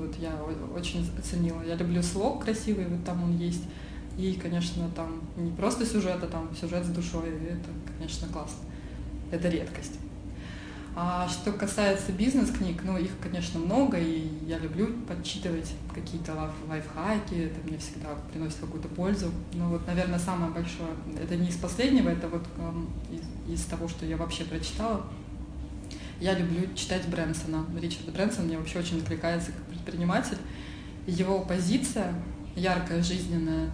вот 0.00 0.16
я 0.16 0.40
очень 0.74 1.08
оценила. 1.18 1.62
Я 1.62 1.76
люблю 1.76 2.02
слог 2.02 2.44
красивый, 2.44 2.86
вот 2.86 3.04
там 3.04 3.22
он 3.22 3.36
есть. 3.36 3.64
И, 4.16 4.34
конечно, 4.34 4.88
там 4.94 5.20
не 5.36 5.50
просто 5.50 5.84
сюжет, 5.84 6.22
а 6.22 6.26
там 6.26 6.50
сюжет 6.54 6.84
с 6.84 6.88
душой. 6.88 7.30
И 7.30 7.44
это, 7.44 7.68
конечно, 7.98 8.28
классно. 8.28 8.58
Это 9.30 9.48
редкость. 9.48 9.98
А 10.96 11.28
что 11.28 11.50
касается 11.50 12.12
бизнес-книг, 12.12 12.82
ну, 12.84 12.96
их, 12.96 13.10
конечно, 13.20 13.58
много, 13.58 13.98
и 13.98 14.28
я 14.46 14.58
люблю 14.58 14.86
подчитывать 15.08 15.72
какие-то 15.92 16.32
лайфхаки, 16.68 17.34
это 17.34 17.68
мне 17.68 17.78
всегда 17.78 18.10
приносит 18.32 18.58
какую-то 18.58 18.86
пользу. 18.86 19.32
Но 19.54 19.70
вот, 19.70 19.84
наверное, 19.88 20.20
самое 20.20 20.52
большое, 20.52 20.90
это 21.20 21.34
не 21.34 21.48
из 21.48 21.56
последнего, 21.56 22.10
это 22.10 22.28
вот 22.28 22.44
эм, 22.58 22.88
из, 23.10 23.60
из 23.60 23.64
того, 23.64 23.88
что 23.88 24.06
я 24.06 24.16
вообще 24.16 24.44
прочитала. 24.44 25.04
Я 26.20 26.38
люблю 26.38 26.72
читать 26.76 27.08
Брэнсона. 27.08 27.66
Ричард 27.80 28.12
Брэнсон 28.12 28.44
мне 28.44 28.56
вообще 28.56 28.78
очень 28.78 28.98
откликается 28.98 29.50
как 29.50 29.73
предприниматель, 29.84 30.38
его 31.06 31.40
позиция 31.40 32.14
яркая, 32.56 33.02
жизненная, 33.02 33.70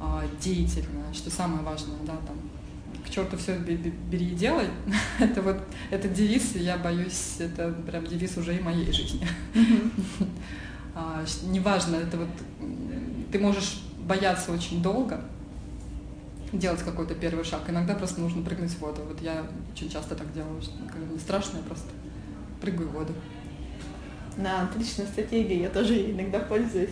а, 0.00 0.24
деятельная, 0.40 1.12
что 1.12 1.30
самое 1.30 1.62
важное, 1.62 1.96
да, 2.06 2.14
там, 2.26 2.36
к 3.04 3.10
черту 3.10 3.36
все 3.36 3.56
бери 3.58 4.28
и 4.28 4.34
делай. 4.34 4.68
это 5.18 5.42
вот 5.42 5.58
этот 5.90 6.12
девиз, 6.12 6.54
я 6.56 6.76
боюсь, 6.78 7.36
это 7.38 7.72
прям 7.86 8.06
девиз 8.06 8.36
уже 8.36 8.56
и 8.56 8.60
моей 8.60 8.90
жизни. 8.92 9.26
А, 10.96 11.24
неважно, 11.42 11.96
это 11.96 12.16
вот 12.16 12.28
ты 13.32 13.40
можешь 13.40 13.82
бояться 13.98 14.52
очень 14.52 14.80
долго, 14.80 15.20
делать 16.52 16.82
какой-то 16.82 17.16
первый 17.16 17.44
шаг. 17.44 17.62
Иногда 17.68 17.96
просто 17.96 18.20
нужно 18.20 18.44
прыгнуть 18.44 18.70
в 18.70 18.78
воду. 18.78 19.02
Вот 19.08 19.20
я 19.20 19.44
очень 19.72 19.90
часто 19.90 20.14
так 20.14 20.32
делаю, 20.32 20.62
что 20.62 20.72
когда 20.88 21.04
мне 21.06 21.18
страшно, 21.18 21.56
я 21.56 21.62
просто 21.64 21.88
прыгаю 22.60 22.90
в 22.90 22.92
воду. 22.92 23.12
Да, 24.36 24.62
отличная 24.62 25.06
стратегия, 25.06 25.62
я 25.62 25.68
тоже 25.68 26.10
иногда 26.10 26.40
пользуюсь. 26.40 26.90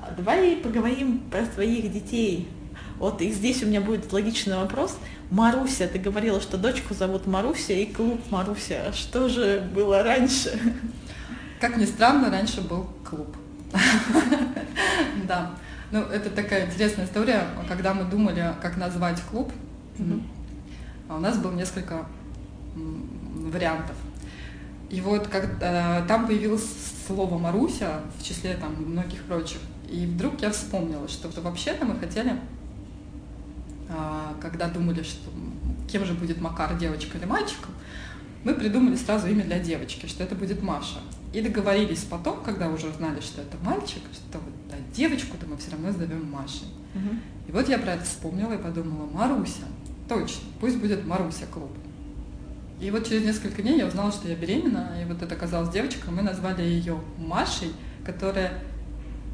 А, 0.00 0.12
давай 0.16 0.56
поговорим 0.56 1.20
про 1.30 1.46
твоих 1.46 1.92
детей. 1.92 2.48
Вот 2.98 3.20
и 3.20 3.30
здесь 3.30 3.62
у 3.62 3.66
меня 3.66 3.80
будет 3.80 4.12
логичный 4.12 4.56
вопрос. 4.56 4.98
Маруся, 5.30 5.86
ты 5.86 5.98
говорила, 5.98 6.40
что 6.40 6.56
дочку 6.56 6.94
зовут 6.94 7.26
Маруся 7.26 7.72
и 7.72 7.86
клуб 7.86 8.20
Маруся. 8.30 8.92
Что 8.92 9.28
же 9.28 9.60
было 9.74 10.02
раньше? 10.02 10.58
Как 11.60 11.76
ни 11.76 11.84
странно, 11.84 12.30
раньше 12.30 12.60
был 12.62 12.88
клуб. 13.08 13.36
Да. 15.26 15.52
Ну, 15.90 16.00
это 16.00 16.30
такая 16.30 16.66
интересная 16.66 17.04
история, 17.04 17.46
когда 17.68 17.94
мы 17.94 18.04
думали, 18.04 18.54
как 18.60 18.76
назвать 18.76 19.20
клуб. 19.30 19.52
У 21.08 21.18
нас 21.18 21.38
было 21.38 21.52
несколько 21.52 22.06
вариантов. 22.74 23.96
И 24.90 25.00
вот 25.00 25.26
как, 25.28 25.58
э, 25.60 26.04
там 26.06 26.26
появилось 26.26 26.66
слово 27.06 27.38
Маруся 27.38 28.02
в 28.18 28.22
числе 28.22 28.54
там 28.54 28.74
многих 28.74 29.22
прочих. 29.24 29.58
И 29.90 30.06
вдруг 30.06 30.40
я 30.42 30.50
вспомнила, 30.50 31.08
что 31.08 31.28
вообще-то 31.40 31.84
мы 31.84 31.96
хотели, 31.96 32.38
э, 33.88 33.94
когда 34.40 34.68
думали, 34.68 35.02
что 35.02 35.30
кем 35.90 36.04
же 36.04 36.14
будет 36.14 36.40
Макар, 36.40 36.76
девочка 36.76 37.18
или 37.18 37.24
мальчиком, 37.24 37.72
мы 38.44 38.54
придумали 38.54 38.96
сразу 38.96 39.26
имя 39.26 39.44
для 39.44 39.58
девочки, 39.58 40.06
что 40.06 40.22
это 40.22 40.34
будет 40.34 40.62
Маша. 40.62 41.00
И 41.32 41.40
договорились 41.40 42.04
потом, 42.04 42.42
когда 42.44 42.68
уже 42.68 42.92
знали, 42.92 43.20
что 43.20 43.42
это 43.42 43.56
мальчик, 43.62 44.02
что 44.12 44.38
вот 44.38 44.52
да, 44.70 44.76
девочку-то 44.94 45.46
мы 45.46 45.56
все 45.56 45.72
равно 45.72 45.90
зовем 45.92 46.30
Машей. 46.30 46.68
Угу. 46.94 47.16
И 47.48 47.52
вот 47.52 47.68
я 47.68 47.78
про 47.78 47.94
это 47.94 48.04
вспомнила 48.04 48.52
и 48.52 48.58
подумала, 48.58 49.08
Маруся, 49.12 49.64
точно, 50.08 50.44
пусть 50.60 50.78
будет 50.78 51.04
Маруся 51.04 51.46
клуб. 51.52 51.70
И 52.80 52.90
вот 52.90 53.08
через 53.08 53.24
несколько 53.24 53.62
дней 53.62 53.78
я 53.78 53.86
узнала, 53.86 54.12
что 54.12 54.28
я 54.28 54.34
беременна, 54.34 54.90
и 55.00 55.06
вот 55.06 55.22
это 55.22 55.34
оказалась 55.34 55.70
девочка, 55.70 56.10
мы 56.10 56.22
назвали 56.22 56.62
ее 56.62 57.00
Машей, 57.16 57.72
которая 58.04 58.62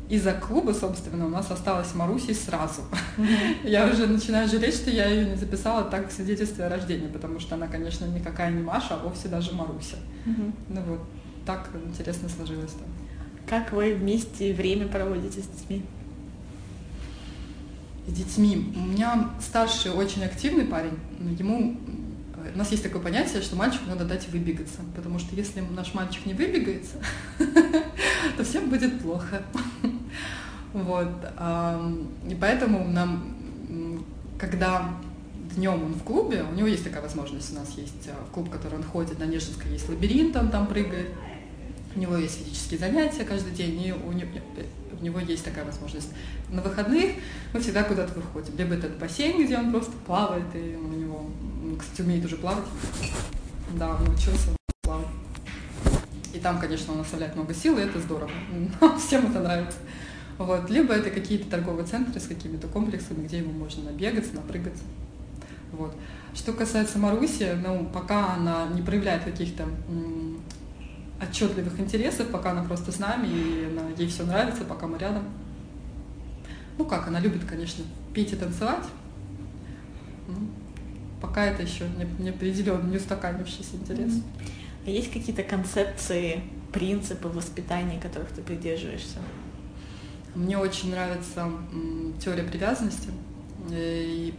из-за 0.09 0.33
клуба, 0.33 0.73
собственно, 0.73 1.27
у 1.27 1.29
нас 1.29 1.51
осталась 1.51 1.95
Марусей 1.95 2.35
сразу. 2.35 2.83
Mm-hmm. 3.17 3.71
Я 3.71 3.87
уже 3.87 4.07
начинаю 4.07 4.49
жалеть, 4.49 4.75
что 4.75 4.91
я 4.91 5.07
ее 5.09 5.31
не 5.31 5.37
записала 5.37 5.85
так 5.85 6.11
в 6.11 6.13
свидетельстве 6.13 6.67
о 6.67 6.69
рождении, 6.69 7.09
потому 7.09 7.41
что 7.41 7.55
она, 7.55 7.67
конечно, 7.67 8.05
никакая 8.05 8.51
не 8.51 8.63
Маша, 8.63 8.95
а 8.95 8.99
вовсе 8.99 9.29
даже 9.29 9.53
Маруся. 9.55 9.97
Mm-hmm. 10.27 10.53
Ну 10.69 10.83
вот, 10.83 11.01
так 11.47 11.71
интересно 11.87 12.29
сложилось 12.29 12.73
там. 12.73 12.89
Как 13.49 13.73
вы 13.73 13.95
вместе 13.95 14.53
время 14.53 14.87
проводите 14.87 15.41
с 15.41 15.47
детьми? 15.47 15.83
С 18.07 18.13
детьми. 18.13 18.73
У 18.77 18.81
меня 18.81 19.31
старший 19.41 19.93
очень 19.93 20.25
активный 20.25 20.67
парень, 20.67 20.99
ему 21.39 21.77
у 22.55 22.59
нас 22.59 22.71
есть 22.71 22.83
такое 22.83 23.03
понятие, 23.03 23.43
что 23.43 23.57
мальчику 23.57 23.85
надо 23.87 24.05
дать 24.05 24.29
выбегаться, 24.29 24.81
потому 24.95 25.19
что 25.19 25.35
если 25.35 25.61
наш 25.61 25.95
мальчик 25.95 26.27
не 26.27 26.35
выбегается, 26.35 26.97
то 28.37 28.45
всем 28.45 28.71
будет 28.71 29.01
плохо. 29.01 29.43
Вот. 30.73 31.11
И 32.29 32.35
поэтому 32.35 32.89
нам, 32.89 34.05
когда 34.39 34.95
днем 35.55 35.85
он 35.85 35.95
в 35.95 36.03
клубе, 36.03 36.45
у 36.51 36.55
него 36.55 36.67
есть 36.67 36.85
такая 36.85 37.03
возможность, 37.03 37.53
у 37.53 37.57
нас 37.57 37.71
есть 37.77 38.09
а, 38.09 38.33
клуб, 38.33 38.51
который 38.51 38.77
он 38.77 38.83
ходит, 38.83 39.19
на 39.19 39.25
Нежинской 39.25 39.71
есть 39.71 39.89
лабиринт, 39.89 40.35
он 40.37 40.51
там 40.51 40.67
прыгает, 40.67 41.09
у 41.95 41.99
него 41.99 42.17
есть 42.17 42.39
физические 42.39 42.81
занятия 42.81 43.25
каждый 43.25 43.53
день, 43.53 43.81
и 43.83 43.93
у 43.93 44.13
него, 44.13 44.31
у 44.99 45.05
него 45.05 45.21
есть 45.21 45.45
такая 45.45 45.65
возможность. 45.65 46.09
На 46.51 46.63
выходных 46.63 47.13
мы 47.53 47.61
всегда 47.61 47.83
куда-то 47.83 48.19
выходим. 48.19 48.57
Либо 48.57 48.75
это 48.75 48.89
бассейн, 48.89 49.45
где 49.45 49.59
он 49.59 49.71
просто 49.71 49.93
плавает, 50.07 50.47
и 50.55 50.77
у 50.77 50.89
него, 50.89 51.31
кстати, 51.77 52.03
умеет 52.03 52.25
уже 52.25 52.37
плавать. 52.37 52.65
Да, 53.77 53.97
он 53.97 54.15
учился 54.15 54.51
плавать. 54.83 55.07
И 56.35 56.39
там, 56.39 56.59
конечно, 56.59 56.95
он 56.95 57.01
оставляет 57.01 57.37
много 57.37 57.55
сил, 57.55 57.79
и 57.79 57.83
это 57.83 58.01
здорово. 58.01 58.31
Всем 58.99 59.31
это 59.31 59.41
нравится. 59.41 59.79
Вот. 60.39 60.71
Либо 60.71 60.95
это 60.95 61.11
какие-то 61.11 61.51
торговые 61.51 61.87
центры 61.87 62.19
с 62.19 62.27
какими-то 62.27 62.69
комплексами, 62.69 63.27
где 63.27 63.39
ему 63.39 63.53
можно 63.53 63.85
набегаться, 63.85 64.35
напрыгаться. 64.35 64.85
Вот. 65.73 65.95
Что 66.35 66.53
касается 66.53 66.99
Маруси, 66.99 67.57
ну, 67.63 67.89
пока 67.93 68.35
она 68.35 68.67
не 68.69 68.83
проявляет 68.83 69.25
каких-то 69.25 69.67
отчетливых 71.21 71.79
интересов, 71.79 72.29
пока 72.29 72.51
она 72.51 72.65
просто 72.65 72.91
с 72.91 72.99
нами, 72.99 73.29
и 73.29 73.65
она, 73.67 73.91
ей 73.97 74.09
все 74.09 74.25
нравится, 74.25 74.65
пока 74.65 74.87
мы 74.87 74.99
рядом. 74.99 75.25
Ну 76.79 76.85
как, 76.85 77.07
она 77.07 77.21
любит, 77.21 77.45
конечно, 77.45 77.85
петь 78.15 78.33
и 78.33 78.37
танцевать. 78.37 78.85
Пока 81.23 81.47
это 81.47 81.63
еще 81.63 81.89
не, 81.97 82.25
не 82.25 82.31
определен, 82.31 82.91
не 82.91 82.99
устаканившийся 82.99 83.77
интерес. 83.77 84.15
А 84.85 84.91
есть 84.91 85.11
какие-то 85.11 85.45
концепции, 85.45 86.43
принципы 86.73 87.29
воспитания, 87.29 88.01
которых 88.01 88.29
ты 88.31 88.43
придерживаешься? 88.43 89.19
Мне 90.35 90.59
очень 90.59 90.91
нравится 90.91 91.49
теория 92.23 92.43
привязанности. 92.43 93.11
И 93.71 94.35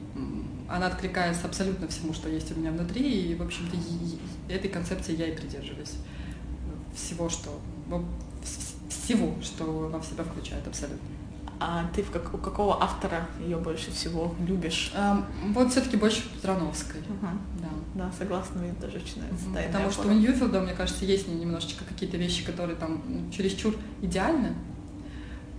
она 0.68 0.88
откликается 0.88 1.46
абсолютно 1.46 1.88
всему, 1.88 2.14
что 2.14 2.28
есть 2.30 2.52
у 2.56 2.60
меня 2.60 2.72
внутри, 2.72 3.32
и, 3.32 3.36
в 3.36 3.42
общем-то, 3.42 3.78
этой 4.54 4.70
концепции 4.70 5.16
я 5.16 5.28
и 5.28 5.36
придерживаюсь. 5.36 5.94
Всего, 6.94 7.30
что 7.30 7.62
всего, 8.90 9.34
что 9.42 9.88
она 9.88 10.00
в 10.00 10.06
себя 10.06 10.24
включает 10.24 10.68
абсолютно. 10.68 11.08
А 11.66 11.90
ты 11.96 12.04
в 12.04 12.12
как, 12.12 12.34
у 12.34 12.38
какого 12.38 12.84
автора 12.84 13.26
ее 13.40 13.56
больше 13.56 13.90
всего 13.90 14.36
любишь? 14.46 14.92
Um, 14.94 15.24
вот 15.54 15.72
все-таки 15.72 15.96
больше 15.96 16.30
Петрановской. 16.34 17.00
Uh-huh. 17.00 17.38
Да. 17.62 17.70
да, 18.04 18.12
согласна, 18.12 18.60
мне 18.60 18.74
тоже 18.74 18.98
очень 18.98 19.22
нравится. 19.22 19.46
Uh-huh. 19.46 19.68
Потому 19.68 19.90
что 19.90 20.10
у 20.10 20.12
Ньюфилда, 20.12 20.60
мне 20.60 20.74
кажется, 20.74 21.06
есть 21.06 21.30
немножечко 21.30 21.86
какие-то 21.86 22.18
вещи, 22.18 22.44
которые 22.44 22.76
там 22.76 23.02
ну, 23.08 23.32
чересчур 23.32 23.78
идеальны, 24.02 24.56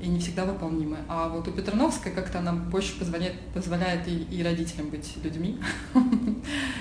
и 0.03 0.09
не 0.09 0.21
всегда 0.21 0.45
выполнимы. 0.45 0.99
А 1.09 1.31
вот 1.31 1.49
у 1.49 1.53
Петрановской 1.53 2.13
как-то 2.13 2.41
она 2.41 2.53
больше 2.53 2.99
позволяет, 2.99 3.41
позволяет 3.55 4.07
и, 4.07 4.25
и 4.25 4.43
родителям 4.43 4.91
быть 4.91 5.17
людьми, 5.25 5.59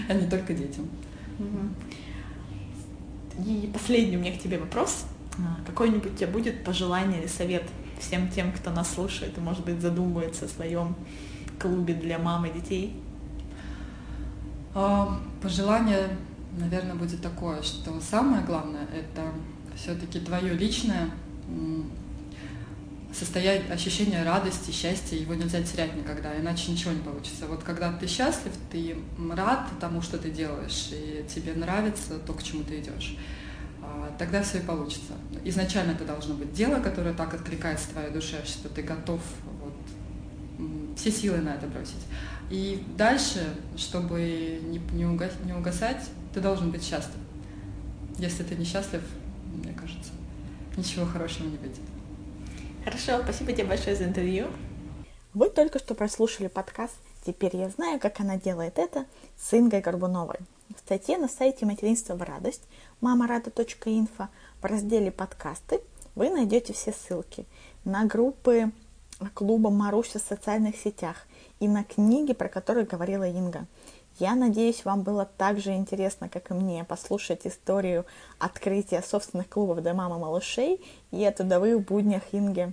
а 0.09 0.13
не 0.13 0.29
только 0.29 0.53
детям. 0.53 0.89
И 3.39 3.69
последний 3.71 4.17
у 4.17 4.19
меня 4.19 4.37
к 4.37 4.41
тебе 4.41 4.59
вопрос. 4.59 5.05
А, 5.39 5.65
какой-нибудь 5.65 6.11
у 6.11 6.15
тебя 6.15 6.27
будет 6.27 6.65
пожелание 6.65 7.21
или 7.21 7.27
совет 7.27 7.63
всем 8.03 8.29
тем, 8.29 8.51
кто 8.51 8.71
нас 8.71 8.93
слушает 8.93 9.37
и, 9.37 9.41
может 9.41 9.63
быть, 9.65 9.81
задумывается 9.81 10.45
о 10.45 10.47
своем 10.47 10.95
клубе 11.59 11.93
для 11.93 12.19
мам 12.19 12.45
и 12.45 12.53
детей? 12.53 13.01
А, 14.75 15.19
пожелание, 15.41 16.17
наверное, 16.57 16.95
будет 16.95 17.21
такое, 17.21 17.61
что 17.61 17.99
самое 18.01 18.43
главное— 18.43 18.87
это 18.93 19.31
все-таки 19.75 20.19
твое 20.19 20.53
личное 20.53 21.09
состояние, 23.13 23.71
ощущение 23.71 24.23
радости, 24.23 24.71
счастья, 24.71 25.15
его 25.15 25.35
нельзя 25.35 25.61
терять 25.61 25.95
никогда, 25.95 26.35
иначе 26.39 26.71
ничего 26.71 26.91
не 26.91 27.01
получится. 27.01 27.45
Вот 27.47 27.63
когда 27.63 27.93
ты 27.93 28.07
счастлив, 28.07 28.51
ты 28.71 28.97
рад 29.31 29.67
тому, 29.79 30.01
что 30.01 30.17
ты 30.17 30.31
делаешь, 30.31 30.89
и 30.91 31.23
тебе 31.33 31.53
нравится 31.53 32.17
то, 32.19 32.33
к 32.33 32.41
чему 32.41 32.63
ты 32.63 32.79
идешь, 32.79 33.15
тогда 34.17 34.43
все 34.43 34.59
и 34.59 34.61
получится. 34.61 35.13
Изначально 35.43 35.91
это 35.91 36.05
должно 36.05 36.35
быть 36.35 36.53
дело, 36.53 36.79
которое 36.79 37.13
так 37.13 37.33
откликается 37.33 37.89
твоей 37.89 38.11
душе, 38.11 38.43
что 38.45 38.69
ты 38.69 38.81
готов 38.81 39.21
вот, 39.61 39.73
все 40.97 41.11
силы 41.11 41.37
на 41.37 41.55
это 41.55 41.67
бросить. 41.67 42.05
И 42.49 42.83
дальше, 42.97 43.55
чтобы 43.75 44.59
не, 44.63 44.79
не, 44.93 45.05
угас, 45.05 45.31
не 45.43 45.53
угасать, 45.53 46.03
ты 46.33 46.39
должен 46.39 46.71
быть 46.71 46.83
счастлив. 46.83 47.15
Если 48.17 48.43
ты 48.43 48.55
несчастлив, 48.55 49.01
мне 49.53 49.73
кажется, 49.73 50.11
ничего 50.77 51.05
хорошего 51.05 51.47
не 51.47 51.57
выйдет. 51.57 51.81
Хорошо, 52.83 53.23
спасибо 53.23 53.53
тебе 53.53 53.65
большое 53.65 53.95
за 53.95 54.05
интервью. 54.05 54.47
Вы 55.33 55.49
только 55.49 55.79
что 55.79 55.95
прослушали 55.95 56.47
подкаст 56.47 56.95
«Теперь 57.25 57.55
я 57.55 57.69
знаю, 57.69 57.99
как 57.99 58.19
она 58.19 58.37
делает 58.37 58.77
это» 58.77 59.05
с 59.39 59.53
Ингой 59.53 59.81
Горбуновой. 59.81 60.37
В 60.75 60.79
статье 60.79 61.17
на 61.17 61.27
сайте 61.27 61.65
«Материнство 61.65 62.15
в 62.15 62.21
радость» 62.21 62.63
мамарада.инфо 63.03 64.29
в 64.61 64.65
разделе 64.65 65.11
«Подкасты» 65.11 65.81
вы 66.15 66.29
найдете 66.29 66.71
все 66.71 66.93
ссылки 66.93 67.45
на 67.83 68.05
группы 68.05 68.71
клуба 69.33 69.69
Маруся 69.69 70.19
в 70.19 70.21
социальных 70.21 70.77
сетях 70.77 71.27
и 71.59 71.67
на 71.67 71.83
книги, 71.83 72.31
про 72.31 72.47
которые 72.47 72.85
говорила 72.85 73.27
Инга. 73.27 73.65
Я 74.19 74.35
надеюсь, 74.35 74.85
вам 74.85 75.01
было 75.01 75.25
так 75.25 75.59
же 75.59 75.73
интересно, 75.73 76.29
как 76.29 76.51
и 76.51 76.53
мне, 76.53 76.85
послушать 76.85 77.45
историю 77.45 78.05
открытия 78.39 79.01
собственных 79.01 79.49
клубов 79.49 79.81
для 79.81 79.93
мамы 79.93 80.17
малышей 80.17 80.81
и 81.11 81.25
о 81.25 81.31
трудовых 81.33 81.85
буднях 81.85 82.23
Инги. 82.31 82.71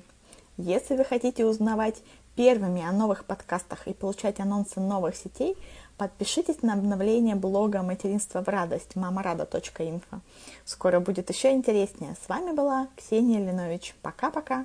Если 0.56 0.96
вы 0.96 1.04
хотите 1.04 1.44
узнавать 1.44 1.96
первыми 2.36 2.82
о 2.86 2.92
новых 2.92 3.24
подкастах 3.24 3.88
и 3.88 3.94
получать 3.94 4.38
анонсы 4.38 4.78
новых 4.78 5.16
сетей, 5.16 5.56
подпишитесь 6.00 6.62
на 6.62 6.72
обновление 6.72 7.34
блога 7.34 7.82
«Материнство 7.82 8.42
в 8.42 8.48
радость» 8.48 8.96
мамарада.инфо. 8.96 10.20
Скоро 10.64 10.98
будет 10.98 11.28
еще 11.28 11.52
интереснее. 11.52 12.16
С 12.24 12.26
вами 12.26 12.52
была 12.52 12.88
Ксения 12.96 13.38
Линович. 13.38 13.94
Пока-пока! 14.00 14.64